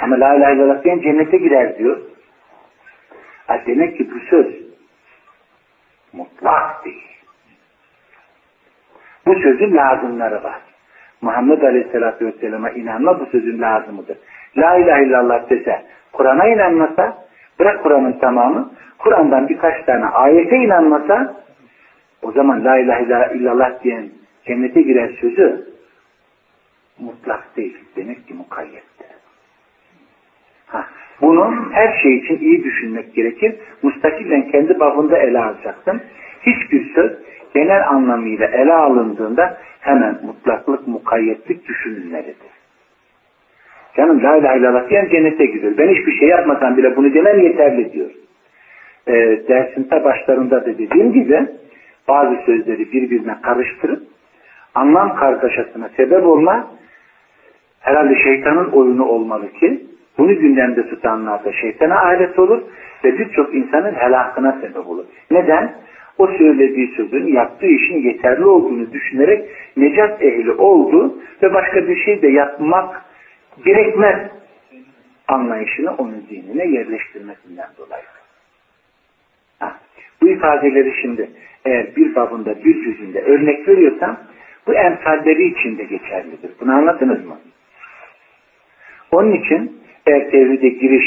ama 0.00 0.20
la 0.20 0.34
ilahe 0.34 0.54
illallah 0.54 0.84
diyen 0.84 1.00
cennete 1.00 1.36
girer 1.36 1.78
diyor. 1.78 2.00
Ha 3.46 3.60
demek 3.66 3.96
ki 3.96 4.10
bu 4.10 4.18
söz 4.20 4.46
mutlak 6.12 6.84
değil. 6.84 7.10
Bu 9.26 9.34
sözün 9.34 9.76
lazımları 9.76 10.44
var. 10.44 10.60
Muhammed 11.20 11.62
Aleyhisselatü 11.62 12.26
Vesselam'a 12.26 12.70
inanma 12.70 13.20
bu 13.20 13.26
sözün 13.26 13.60
lazımıdır. 13.60 14.18
La 14.56 14.76
ilahe 14.76 15.04
illallah 15.04 15.50
dese, 15.50 15.82
Kur'an'a 16.12 16.46
inanmasa, 16.48 17.24
bırak 17.60 17.82
Kur'an'ın 17.82 18.12
tamamı, 18.12 18.70
Kur'an'dan 18.98 19.48
birkaç 19.48 19.84
tane 19.84 20.06
ayete 20.06 20.56
inanmasa, 20.56 21.36
o 22.22 22.32
zaman 22.32 22.64
la 22.64 22.78
ilahe 22.78 23.34
illallah 23.34 23.82
diyen 23.82 24.10
cennete 24.46 24.82
girer 24.82 25.08
sözü 25.20 25.66
mutlak 26.98 27.56
değil. 27.56 27.78
Demek 27.96 28.28
ki 28.28 28.34
mukayyettir. 28.34 28.89
Ha, 30.72 30.86
bunu 31.20 31.54
her 31.72 31.98
şey 32.02 32.16
için 32.16 32.38
iyi 32.38 32.64
düşünmek 32.64 33.14
gerekir. 33.14 33.54
Mustakilen 33.82 34.50
kendi 34.50 34.80
babında 34.80 35.18
ele 35.18 35.38
alacaksın. 35.38 36.00
Hiçbir 36.42 36.94
söz 36.94 37.12
genel 37.54 37.88
anlamıyla 37.88 38.46
ele 38.46 38.74
alındığında 38.74 39.58
hemen 39.80 40.18
mutlaklık, 40.26 40.88
mukayyetlik 40.88 41.68
düşünülmelidir. 41.68 42.50
Canım 43.96 44.22
la 44.22 44.36
ilahe 44.36 44.58
illallah 44.58 44.90
diyen 44.90 45.08
cennete 45.08 45.46
gidiyor. 45.46 45.72
Ben 45.78 45.88
hiçbir 45.88 46.18
şey 46.18 46.28
yapmasam 46.28 46.76
bile 46.76 46.96
bunu 46.96 47.14
demem 47.14 47.40
yeterli 47.40 47.92
diyor. 47.92 48.10
E, 49.06 49.12
dersin 49.48 49.84
ta 49.84 50.04
başlarında 50.04 50.64
da 50.64 50.66
dediğim 50.66 51.12
gibi 51.12 51.46
bazı 52.08 52.36
sözleri 52.46 52.92
birbirine 52.92 53.36
karıştırıp 53.42 54.02
anlam 54.74 55.16
kargaşasına 55.16 55.88
sebep 55.96 56.26
olma 56.26 56.70
herhalde 57.80 58.22
şeytanın 58.22 58.70
oyunu 58.70 59.04
olmalı 59.04 59.52
ki 59.52 59.89
bunu 60.20 60.38
gündemde 60.38 60.88
tutanlar 60.88 61.44
da 61.44 61.52
şeytana 61.52 62.00
alet 62.00 62.38
olur 62.38 62.62
ve 63.04 63.18
birçok 63.18 63.54
insanın 63.54 63.94
helakına 63.94 64.52
sebep 64.60 64.86
olur. 64.86 65.04
Neden? 65.30 65.74
O 66.18 66.26
söylediği 66.26 66.94
sözün 66.96 67.26
yaptığı 67.26 67.66
işin 67.66 68.02
yeterli 68.02 68.44
olduğunu 68.44 68.92
düşünerek 68.92 69.48
necat 69.76 70.22
ehli 70.22 70.52
oldu 70.52 71.14
ve 71.42 71.54
başka 71.54 71.88
bir 71.88 71.96
şey 71.96 72.22
de 72.22 72.28
yapmak 72.28 73.04
gerekmez 73.64 74.30
anlayışını 75.28 75.94
onun 75.94 76.24
zihnine 76.28 76.66
yerleştirmesinden 76.66 77.68
dolayı. 77.78 78.04
Ha, 79.58 79.76
bu 80.22 80.28
ifadeleri 80.28 80.92
şimdi 81.02 81.30
eğer 81.64 81.96
bir 81.96 82.14
babında 82.14 82.64
bir 82.64 82.84
cüzünde 82.84 83.22
örnek 83.22 83.68
veriyorsam 83.68 84.16
bu 84.66 84.74
emsalleri 84.74 85.46
için 85.46 85.78
de 85.78 85.84
geçerlidir. 85.84 86.50
Bunu 86.60 86.72
anladınız 86.72 87.24
mı? 87.24 87.38
Onun 89.12 89.32
için 89.32 89.80
eğer 90.10 90.30
tevhide 90.30 90.68
giriş 90.68 91.04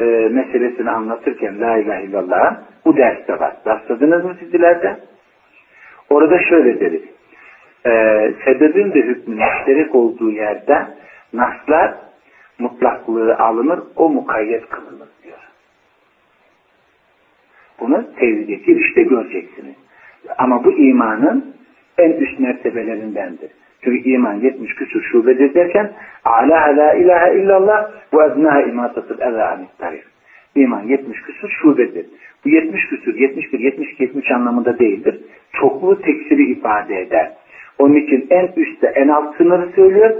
e, 0.00 0.04
meselesini 0.04 0.90
anlatırken 0.90 1.60
La 1.60 1.78
ilahe 1.78 2.04
illallah 2.04 2.56
bu 2.84 2.96
derste 2.96 3.38
var. 3.40 3.56
Rastladınız 3.66 4.24
mı 4.24 4.36
sizlerde? 4.40 4.96
Orada 6.10 6.38
şöyle 6.38 6.80
deriz. 6.80 7.02
E, 7.86 7.90
sebebin 8.44 8.92
de 8.92 8.98
hükmü 8.98 9.34
müşterek 9.34 9.94
olduğu 9.94 10.30
yerde 10.30 10.86
naslar 11.32 11.94
mutlaklığı 12.58 13.36
alınır, 13.36 13.80
o 13.96 14.08
mukayyet 14.08 14.68
kılınır 14.68 15.08
diyor. 15.24 15.38
Bunu 17.80 18.14
tevhide 18.16 18.54
girişte 18.54 19.02
göreceksiniz. 19.02 19.74
Ama 20.38 20.64
bu 20.64 20.72
imanın 20.72 21.56
en 21.98 22.10
üst 22.10 22.40
mertebelerindendir. 22.40 23.50
Çünkü 23.84 24.10
iman 24.10 24.34
70 24.34 24.74
küsur 24.74 25.02
şubedir 25.02 25.54
derken 25.54 25.92
ala 26.24 26.76
la 26.76 26.94
ilahe 26.94 27.34
illallah 27.34 27.90
ve 28.14 28.24
eznaha 28.24 28.62
imatatul 28.62 29.20
eza 29.20 29.44
anittarif. 29.44 30.04
İman 30.54 30.82
70 30.82 31.22
küsur 31.22 31.48
şubedir. 31.62 32.06
Bu 32.44 32.48
70 32.48 32.88
küsur, 32.88 33.14
71, 33.14 33.58
72, 33.58 34.02
73 34.02 34.30
anlamında 34.30 34.78
değildir. 34.78 35.20
Çoklu 35.60 36.02
teksiri 36.02 36.52
ifade 36.52 37.00
eder. 37.00 37.32
Onun 37.78 37.94
için 37.94 38.26
en 38.30 38.48
üstte 38.56 38.86
en 38.86 39.08
alt 39.08 39.36
sınırı 39.36 39.68
söylüyor. 39.74 40.14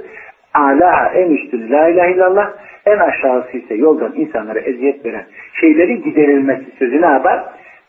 Ala 0.54 1.12
en 1.14 1.30
üstünü 1.30 1.70
la 1.70 1.88
ilahe 1.88 2.12
illallah 2.12 2.52
en 2.86 2.98
aşağısı 2.98 3.56
ise 3.56 3.74
yoldan 3.74 4.12
insanlara 4.16 4.58
eziyet 4.58 5.06
veren 5.06 5.24
şeylerin 5.60 6.02
giderilmesi 6.02 6.64
sözü 6.78 7.02
ne 7.02 7.06
yapar? 7.06 7.44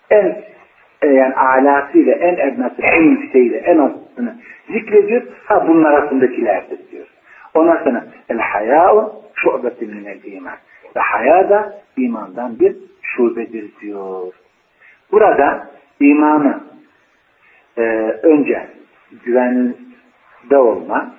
En 0.09 0.41
e, 1.01 1.07
yani 1.07 1.35
alasıyla 1.35 2.13
en 2.13 2.37
ednası, 2.37 2.81
en 2.81 3.01
yükseğiyle 3.01 3.57
en 3.57 3.77
altını 3.77 4.35
zikrediyor. 4.69 5.21
Ha 5.45 5.67
bunlar 5.67 5.93
arasındakilerdir 5.93 6.91
diyor. 6.91 7.07
Ondan 7.53 7.83
sonra 7.83 8.05
el 8.29 8.39
hayâ'u 8.39 9.13
şu'betin 9.35 9.95
minel 9.95 10.23
iman. 10.23 10.57
Ve 10.95 10.99
haya 10.99 11.49
da 11.49 11.73
imandan 11.97 12.59
bir 12.59 12.75
şubedir 13.01 13.71
diyor. 13.81 14.33
Burada 15.11 15.67
imanı 15.99 16.59
e, 17.77 17.81
önce 18.23 18.67
güvende 19.25 20.57
olma, 20.57 21.15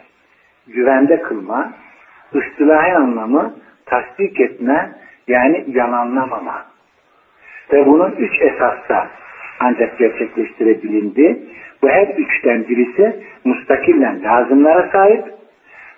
güvende 0.66 1.22
kılma, 1.22 1.72
ıstılahi 2.35 2.95
anlamı 2.95 3.55
tasdik 3.87 4.41
etme, 4.41 4.93
yani 5.28 5.64
yalanlamama. 5.68 6.66
Ve 7.72 7.87
bunun 7.87 8.11
üç 8.11 8.43
esassa 8.43 9.11
ancak 9.62 9.98
gerçekleştirebilindi. 9.98 11.38
Bu 11.82 11.88
her 11.88 12.06
üçten 12.06 12.68
birisi 12.68 13.16
mustakillen 13.44 14.22
lazımlara 14.22 14.88
sahip 14.92 15.24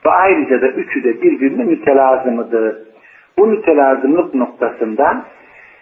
ve 0.06 0.10
ayrıca 0.10 0.62
da 0.62 0.66
üçü 0.66 1.04
de 1.04 1.22
birbirine 1.22 1.64
mütelazımıdır. 1.64 2.76
Bu 3.38 3.46
mütelazımlık 3.46 4.34
noktasında 4.34 5.24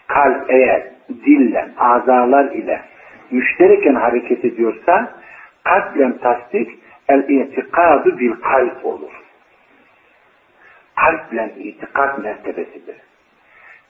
kalp 0.07 0.51
eğer 0.51 0.83
dille, 1.27 1.69
azalar 1.79 2.45
ile 2.45 2.81
müştereken 3.31 3.95
hareket 3.95 4.45
ediyorsa 4.45 5.15
kalple 5.65 6.19
tasdik 6.19 6.79
el-itikadu 7.09 8.19
bil 8.19 8.33
kalp 8.43 8.87
olur. 8.87 9.11
Kalple 10.97 11.53
itikad 11.59 12.19
mertebesidir. 12.19 12.97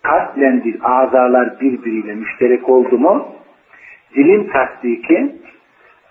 Kalple 0.03 0.64
dil, 0.64 0.78
azalar 0.82 1.61
birbiriyle 1.61 2.14
müşterek 2.14 2.68
oldu 2.68 2.99
mu 2.99 3.41
dilin 4.15 4.45
tasdiki 4.45 5.35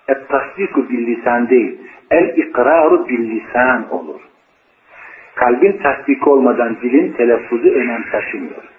et 0.08 0.28
tasdiku 0.28 0.88
bil 0.88 1.06
lisan 1.06 1.48
değil 1.48 1.78
el 2.10 2.36
ikraru 2.36 3.08
bil 3.08 3.30
lisan 3.30 3.92
olur. 3.92 4.20
Kalbin 5.34 5.78
tasdiki 5.82 6.30
olmadan 6.30 6.76
dilin 6.82 7.12
telaffuzu 7.12 7.68
önem 7.68 8.04
taşımıyor. 8.12 8.72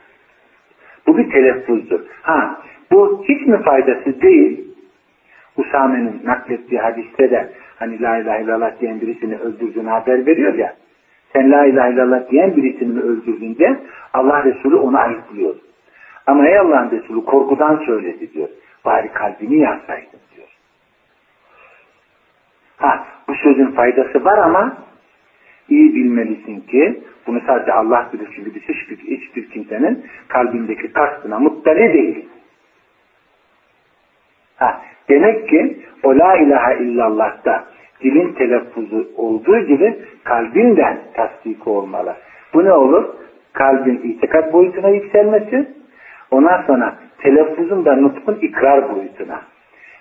Bu 1.07 1.17
bir 1.17 1.29
telaffuzdur. 1.29 1.99
Ha, 2.21 2.61
bu 2.91 3.23
hiç 3.27 3.47
mi 3.47 3.63
faydası 3.63 4.21
değil? 4.21 4.67
Usame'nin 5.57 6.21
naklettiği 6.25 6.81
hadiste 6.81 7.31
de 7.31 7.49
hani 7.75 8.01
la 8.01 8.17
ilahe 8.17 8.43
illallah 8.43 8.79
diyen 8.79 9.01
birisini 9.01 9.37
öldürdüğünü 9.37 9.89
haber 9.89 10.25
veriyor 10.25 10.53
ya. 10.53 10.73
Sen 11.33 11.51
la 11.51 11.65
ilahe 11.65 11.93
illallah 11.93 12.31
diyen 12.31 12.55
birisini 12.55 12.99
öldürdüğünde 12.99 13.79
Allah 14.13 14.43
Resulü 14.43 14.75
onu 14.75 14.97
ayıplıyor. 14.97 15.55
Ama 16.27 16.47
ey 16.47 16.59
Allah'ın 16.59 16.91
Resulü 16.91 17.25
korkudan 17.25 17.81
söyledi 17.85 18.33
diyor. 18.33 18.49
Bari 18.85 19.11
kalbini 19.13 19.59
yazsaydın 19.59 20.19
diyor. 20.35 20.47
Ha, 22.77 23.05
bu 23.27 23.35
sözün 23.35 23.71
faydası 23.71 24.25
var 24.25 24.37
ama 24.37 24.77
iyi 25.69 25.95
bilmelisin 25.95 26.61
ki 26.61 27.03
bunu 27.27 27.41
sadece 27.47 27.73
Allah 27.73 28.09
bilir 28.13 28.27
çünkü 28.35 28.55
biz 28.55 28.61
hiçbir, 28.61 28.97
hiçbir 28.97 29.49
kimsenin 29.49 30.05
kalbindeki 30.27 30.93
kastına 30.93 31.39
muttali 31.39 31.93
değil. 31.93 32.29
Ha, 34.55 34.81
demek 35.09 35.49
ki 35.49 35.85
o 36.03 36.19
la 36.19 36.35
ilahe 36.35 36.83
illallah'ta 36.83 37.65
dilin 38.01 38.33
telaffuzu 38.33 39.07
olduğu 39.17 39.59
gibi 39.59 39.99
kalbinden 40.23 40.99
tasdik 41.13 41.67
olmalı. 41.67 42.15
Bu 42.53 42.65
ne 42.65 42.73
olur? 42.73 43.05
Kalbin 43.53 44.01
itikat 44.03 44.53
boyutuna 44.53 44.89
yükselmesi, 44.89 45.69
ondan 46.31 46.61
sonra 46.61 46.95
telaffuzun 47.23 47.85
da 47.85 47.95
nutkun 47.95 48.37
ikrar 48.41 48.95
boyutuna. 48.95 49.41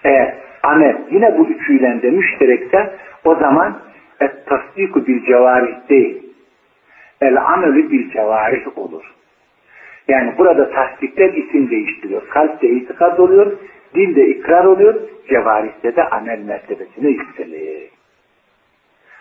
Eğer 0.04 0.34
amel 0.62 0.96
yine 1.10 1.38
bu 1.38 1.46
üçüyle 1.46 2.02
de 2.02 2.10
müşterekse 2.10 2.94
o 3.24 3.34
zaman 3.34 3.78
et 4.20 4.46
tasdiku 4.46 5.06
bil 5.06 5.26
cevarih 5.26 5.88
değil. 5.88 6.22
El 7.20 7.42
amelü 7.44 7.90
bil 7.90 8.10
cevarih 8.10 8.78
olur. 8.78 9.02
Yani 10.08 10.32
burada 10.38 10.70
tasdikler 10.70 11.32
isim 11.34 11.70
değiştiriyor. 11.70 12.28
Kalpte 12.28 12.68
itikad 12.68 13.18
oluyor, 13.18 13.52
dilde 13.94 14.28
ikrar 14.28 14.64
oluyor, 14.64 14.94
cevarihte 15.28 15.96
de 15.96 16.08
amel 16.08 16.38
mertebesine 16.38 17.08
yükseliyor. 17.08 17.80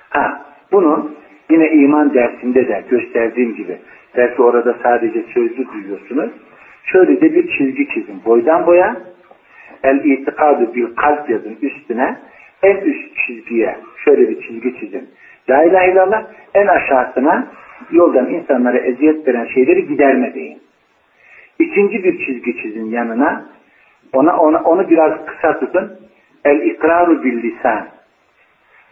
Ha, 0.09 0.45
bunun 0.71 1.15
yine 1.49 1.71
iman 1.71 2.13
dersinde 2.13 2.67
de 2.67 2.83
gösterdiğim 2.89 3.55
gibi, 3.55 3.77
belki 4.17 4.41
orada 4.41 4.75
sadece 4.83 5.23
sözlü 5.33 5.67
duyuyorsunuz, 5.73 6.31
şöyle 6.83 7.21
de 7.21 7.33
bir 7.33 7.57
çizgi 7.57 7.87
çizin. 7.87 8.21
Boydan 8.25 8.67
boya, 8.67 8.95
el 9.83 10.05
itikadu 10.05 10.75
bil 10.75 10.95
kalp 10.95 11.29
yazın 11.29 11.57
üstüne, 11.61 12.17
en 12.63 12.77
üst 12.77 13.15
çizgiye 13.15 13.77
şöyle 14.05 14.29
bir 14.29 14.41
çizgi 14.41 14.79
çizin. 14.79 15.09
La 15.49 15.63
ilahe 15.63 15.91
illallah 15.91 16.23
en 16.53 16.67
aşağısına 16.67 17.47
yoldan 17.91 18.29
insanlara 18.29 18.77
eziyet 18.77 19.27
veren 19.27 19.45
şeyleri 19.45 19.87
giderme 19.87 20.33
deyin. 20.33 20.61
İkinci 21.59 22.03
bir 22.03 22.25
çizgi 22.25 22.57
çizin 22.61 22.85
yanına. 22.85 23.45
Ona, 24.13 24.37
ona 24.37 24.63
onu 24.63 24.89
biraz 24.89 25.25
kısa 25.25 25.59
tutun. 25.59 25.91
El 26.45 26.61
ikraru 26.61 27.23
bil 27.23 27.43
lisan. 27.43 27.87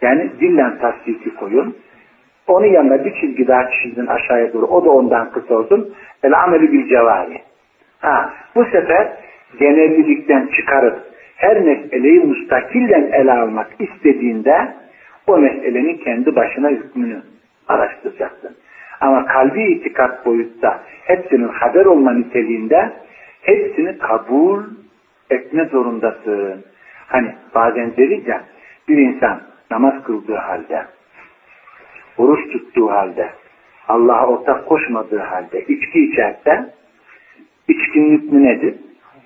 Yani 0.02 0.30
dillen 0.40 0.78
tasdiki 0.78 1.34
koyun. 1.34 1.76
Onun 2.46 2.66
yanına 2.66 3.04
bir 3.04 3.14
çizgi 3.20 3.48
daha 3.48 3.70
çizin 3.70 4.06
aşağıya 4.06 4.52
doğru. 4.52 4.66
O 4.66 4.84
da 4.84 4.90
ondan 4.90 5.30
kısa 5.32 5.54
olsun. 5.54 5.94
El 6.22 6.42
ameli 6.42 6.72
bil 6.72 6.88
cevari. 6.88 7.40
Ha, 8.00 8.34
bu 8.54 8.64
sefer 8.64 9.12
genellilikten 9.58 10.46
çıkarıp 10.56 10.98
her 11.36 11.60
meseleyi 11.60 12.20
mustakillen 12.20 13.12
ele 13.12 13.32
almak 13.32 13.70
istediğinde 13.78 14.74
o 15.26 15.38
meselenin 15.38 15.96
kendi 15.96 16.36
başına 16.36 16.68
hükmünü 16.68 17.22
araştıracaksın. 17.68 18.56
Ama 19.00 19.26
kalbi 19.26 19.62
itikat 19.62 20.26
boyutta 20.26 20.80
hepsinin 21.04 21.48
haber 21.48 21.84
olma 21.84 22.12
niteliğinde 22.12 22.92
hepsini 23.42 23.98
kabul 23.98 24.62
etme 25.30 25.64
zorundasın. 25.64 26.64
Hani 27.06 27.34
bazen 27.54 27.96
deriz 27.96 28.28
ya 28.28 28.44
bir 28.88 28.98
insan 28.98 29.40
namaz 29.70 29.94
kıldığı 30.04 30.36
halde, 30.36 30.84
oruç 32.18 32.52
tuttuğu 32.52 32.90
halde, 32.90 33.30
Allah'a 33.88 34.26
ortak 34.26 34.66
koşmadığı 34.66 35.18
halde 35.18 35.60
içki 35.60 36.04
içerse 36.04 36.79
içkinin 37.70 38.18
hükmü 38.18 38.44
nedir? 38.44 38.74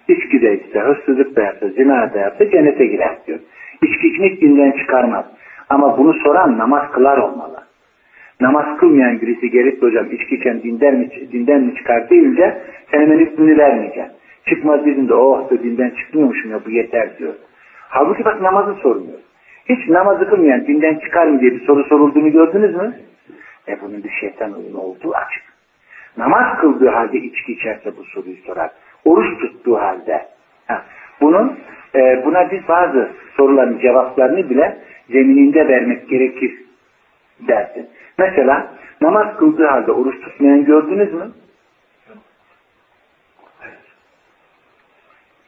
İçki 0.09 0.43
de 0.43 0.61
ise, 0.61 0.81
hırsızlık 0.81 1.37
da 1.37 1.43
yapsa, 1.43 1.69
zina 1.69 2.15
da 2.15 2.19
yapsa 2.19 2.51
cennete 2.51 2.87
girer 2.87 3.19
diyor. 3.27 3.39
İçki 3.83 4.09
içmek 4.09 4.41
dinden 4.41 4.73
çıkarmaz. 4.73 5.25
Ama 5.69 5.99
bunu 5.99 6.15
soran 6.15 6.59
namaz 6.59 6.91
kılar 6.93 7.19
olmalı. 7.19 7.65
Namaz 8.41 8.79
kılmayan 8.79 9.21
birisi 9.21 9.51
gelip 9.51 9.83
hocam 9.83 10.07
içki 10.13 10.35
içen 10.35 10.63
dinden 10.63 10.95
mi, 10.95 11.11
dinden 11.33 11.61
mi 11.61 11.75
çıkar 11.75 12.11
deyince 12.11 12.59
sen 12.91 13.01
hemen 13.01 13.19
hükmünü 13.19 13.59
vermeyeceksin. 13.59 14.13
Çıkmaz 14.49 14.81
dediğinde 14.81 15.15
oh 15.15 15.51
da 15.51 15.63
dinden 15.63 15.91
çıkmıyormuşum 15.91 16.51
ya 16.51 16.61
bu 16.67 16.71
yeter 16.71 17.19
diyor. 17.19 17.35
Halbuki 17.89 18.25
bak 18.25 18.43
namazı 18.43 18.75
sormuyor. 18.75 19.19
Hiç 19.69 19.89
namazı 19.89 20.29
kılmayan 20.29 20.67
dinden 20.67 20.95
çıkar 20.95 21.27
mı 21.27 21.41
diye 21.41 21.53
bir 21.53 21.67
soru 21.67 21.85
sorulduğunu 21.85 22.33
gördünüz 22.33 22.75
mü? 22.75 22.95
E 23.69 23.81
bunun 23.83 24.05
bir 24.05 24.11
şeytan 24.11 24.53
olduğu 24.75 25.15
açık. 25.15 25.54
Namaz 26.17 26.59
kıldığı 26.61 26.89
halde 26.89 27.19
içki 27.19 27.53
içerse 27.53 27.97
bu 27.97 28.05
soruyu 28.05 28.37
sorar. 28.37 28.71
Oruç 29.05 29.41
tuttuğu 29.41 29.81
halde. 29.81 30.27
Ha. 30.67 30.83
Bunun 31.21 31.59
e, 31.95 32.23
buna 32.25 32.51
biz 32.51 32.69
bazı 32.69 33.11
soruların 33.37 33.79
cevaplarını 33.79 34.51
bile 34.51 34.79
zemininde 35.11 35.69
vermek 35.69 36.09
gerekir 36.09 36.55
dersin. 37.41 37.89
Mesela 38.19 38.71
namaz 39.01 39.37
kıldığı 39.37 39.67
halde 39.67 39.93
oruç 39.93 40.21
tutmayan 40.21 40.65
gördünüz 40.65 41.15
mü? 41.15 41.31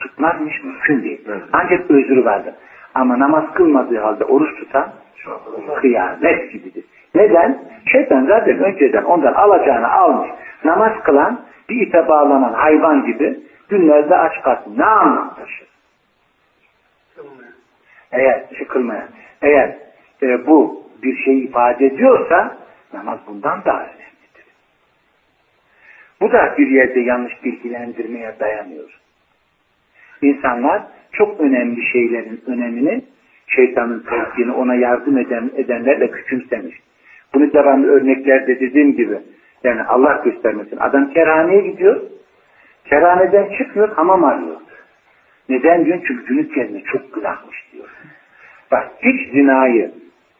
Tutmazmış 0.00 0.64
mümkün 0.64 1.02
değil. 1.02 1.28
Ancak 1.52 1.90
özrü 1.90 2.24
vardır. 2.24 2.54
Ama 2.97 3.18
namaz 3.18 3.44
kılmadığı 3.55 3.99
halde 3.99 4.24
oruç 4.24 4.59
tutan 4.59 4.92
kıyamet 5.80 6.53
gibidir. 6.53 6.84
Neden? 7.14 7.59
Şeytan 7.92 8.26
zaten 8.26 8.59
önceden 8.59 9.03
ondan 9.03 9.32
alacağını 9.32 9.92
almış. 9.92 10.30
Namaz 10.64 10.92
kılan 11.05 11.40
bir 11.68 11.86
ipe 11.86 12.09
bağlanan 12.09 12.53
hayvan 12.53 13.07
gibi 13.07 13.40
günlerde 13.68 14.16
aç 14.16 14.42
kalsın. 14.42 14.78
Ne 14.78 14.84
anlam 14.84 15.34
taşır? 15.34 15.66
Eğer 18.12 18.44
sıkılmayan, 18.59 19.09
eğer 19.42 19.76
e, 20.22 20.47
bu 20.47 20.82
bir 21.03 21.16
şey 21.16 21.44
ifade 21.44 21.86
ediyorsa 21.86 22.57
namaz 22.92 23.18
bundan 23.26 23.64
daha 23.64 23.80
önemlidir. 23.80 24.47
Bu 26.20 26.32
da 26.32 26.55
bir 26.59 26.66
yerde 26.66 27.01
yanlış 27.01 27.44
bilgilendirmeye 27.44 28.34
dayanıyor. 28.40 29.01
İnsanlar 30.22 30.82
çok 31.18 31.40
önemli 31.40 31.82
şeylerin 31.92 32.40
önemini 32.46 33.02
şeytanın 33.46 34.04
tevkini 34.10 34.52
ona 34.52 34.74
yardım 34.74 35.18
eden, 35.18 35.50
edenlerle 35.56 36.10
küçümsemiş. 36.10 36.76
Bunu 37.34 37.52
devamlı 37.52 37.86
örneklerde 37.86 38.60
dediğim 38.60 38.96
gibi 38.96 39.18
yani 39.64 39.82
Allah 39.82 40.22
göstermesin. 40.24 40.76
Adam 40.76 41.10
kerhaneye 41.10 41.60
gidiyor. 41.60 42.00
Kerhaneden 42.84 43.48
çıkıyor 43.58 43.88
hamam 43.96 44.24
arıyor. 44.24 44.56
Neden 45.48 45.84
diyor? 45.84 45.98
Çünkü 46.06 46.26
günlük 46.26 46.54
kendine 46.54 46.82
çok 46.82 47.14
günahmış 47.14 47.56
diyor. 47.72 47.88
Bak 48.70 48.90
hiç 49.02 49.32
zinayı 49.32 49.90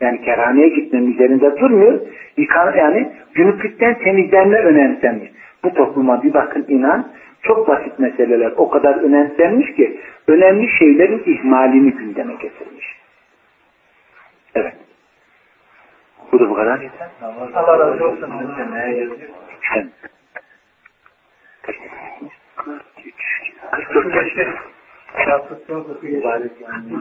yani 0.01 0.23
kerhaneye 0.23 0.69
gitmenin 0.69 1.13
üzerinde 1.13 1.59
durmuyor. 1.61 2.01
Yıkan, 2.37 2.77
yani 2.77 3.13
günlükten 3.35 3.99
temizlenme 3.99 4.59
önemsenmiş. 4.59 5.31
Bu 5.65 5.75
topluma 5.75 6.23
bir 6.23 6.35
bakın 6.35 6.65
inan 6.69 7.09
çok 7.47 7.69
basit 7.69 7.99
meseleler 7.99 8.53
o 8.57 8.71
kadar 8.71 8.95
önemsenmiş 8.95 9.75
ki 9.75 10.01
önemli 10.27 10.69
şeylerin 10.79 11.23
ihmalini 11.27 11.93
gündeme 11.93 12.35
getirmiş. 12.35 13.01
Evet. 14.55 14.75
Bu 16.33 16.41
da 16.41 16.51
bu 16.51 16.55
kadar. 16.55 16.81
Allah 17.55 17.79
razı 17.79 18.09
olsun. 18.09 18.33
Sen. 19.75 19.91
44 23.71 24.15
yaşında. 24.15 24.57
Şahsız 25.25 25.67
çok 25.67 26.03
mübarek 26.03 26.53
yani. 26.61 26.93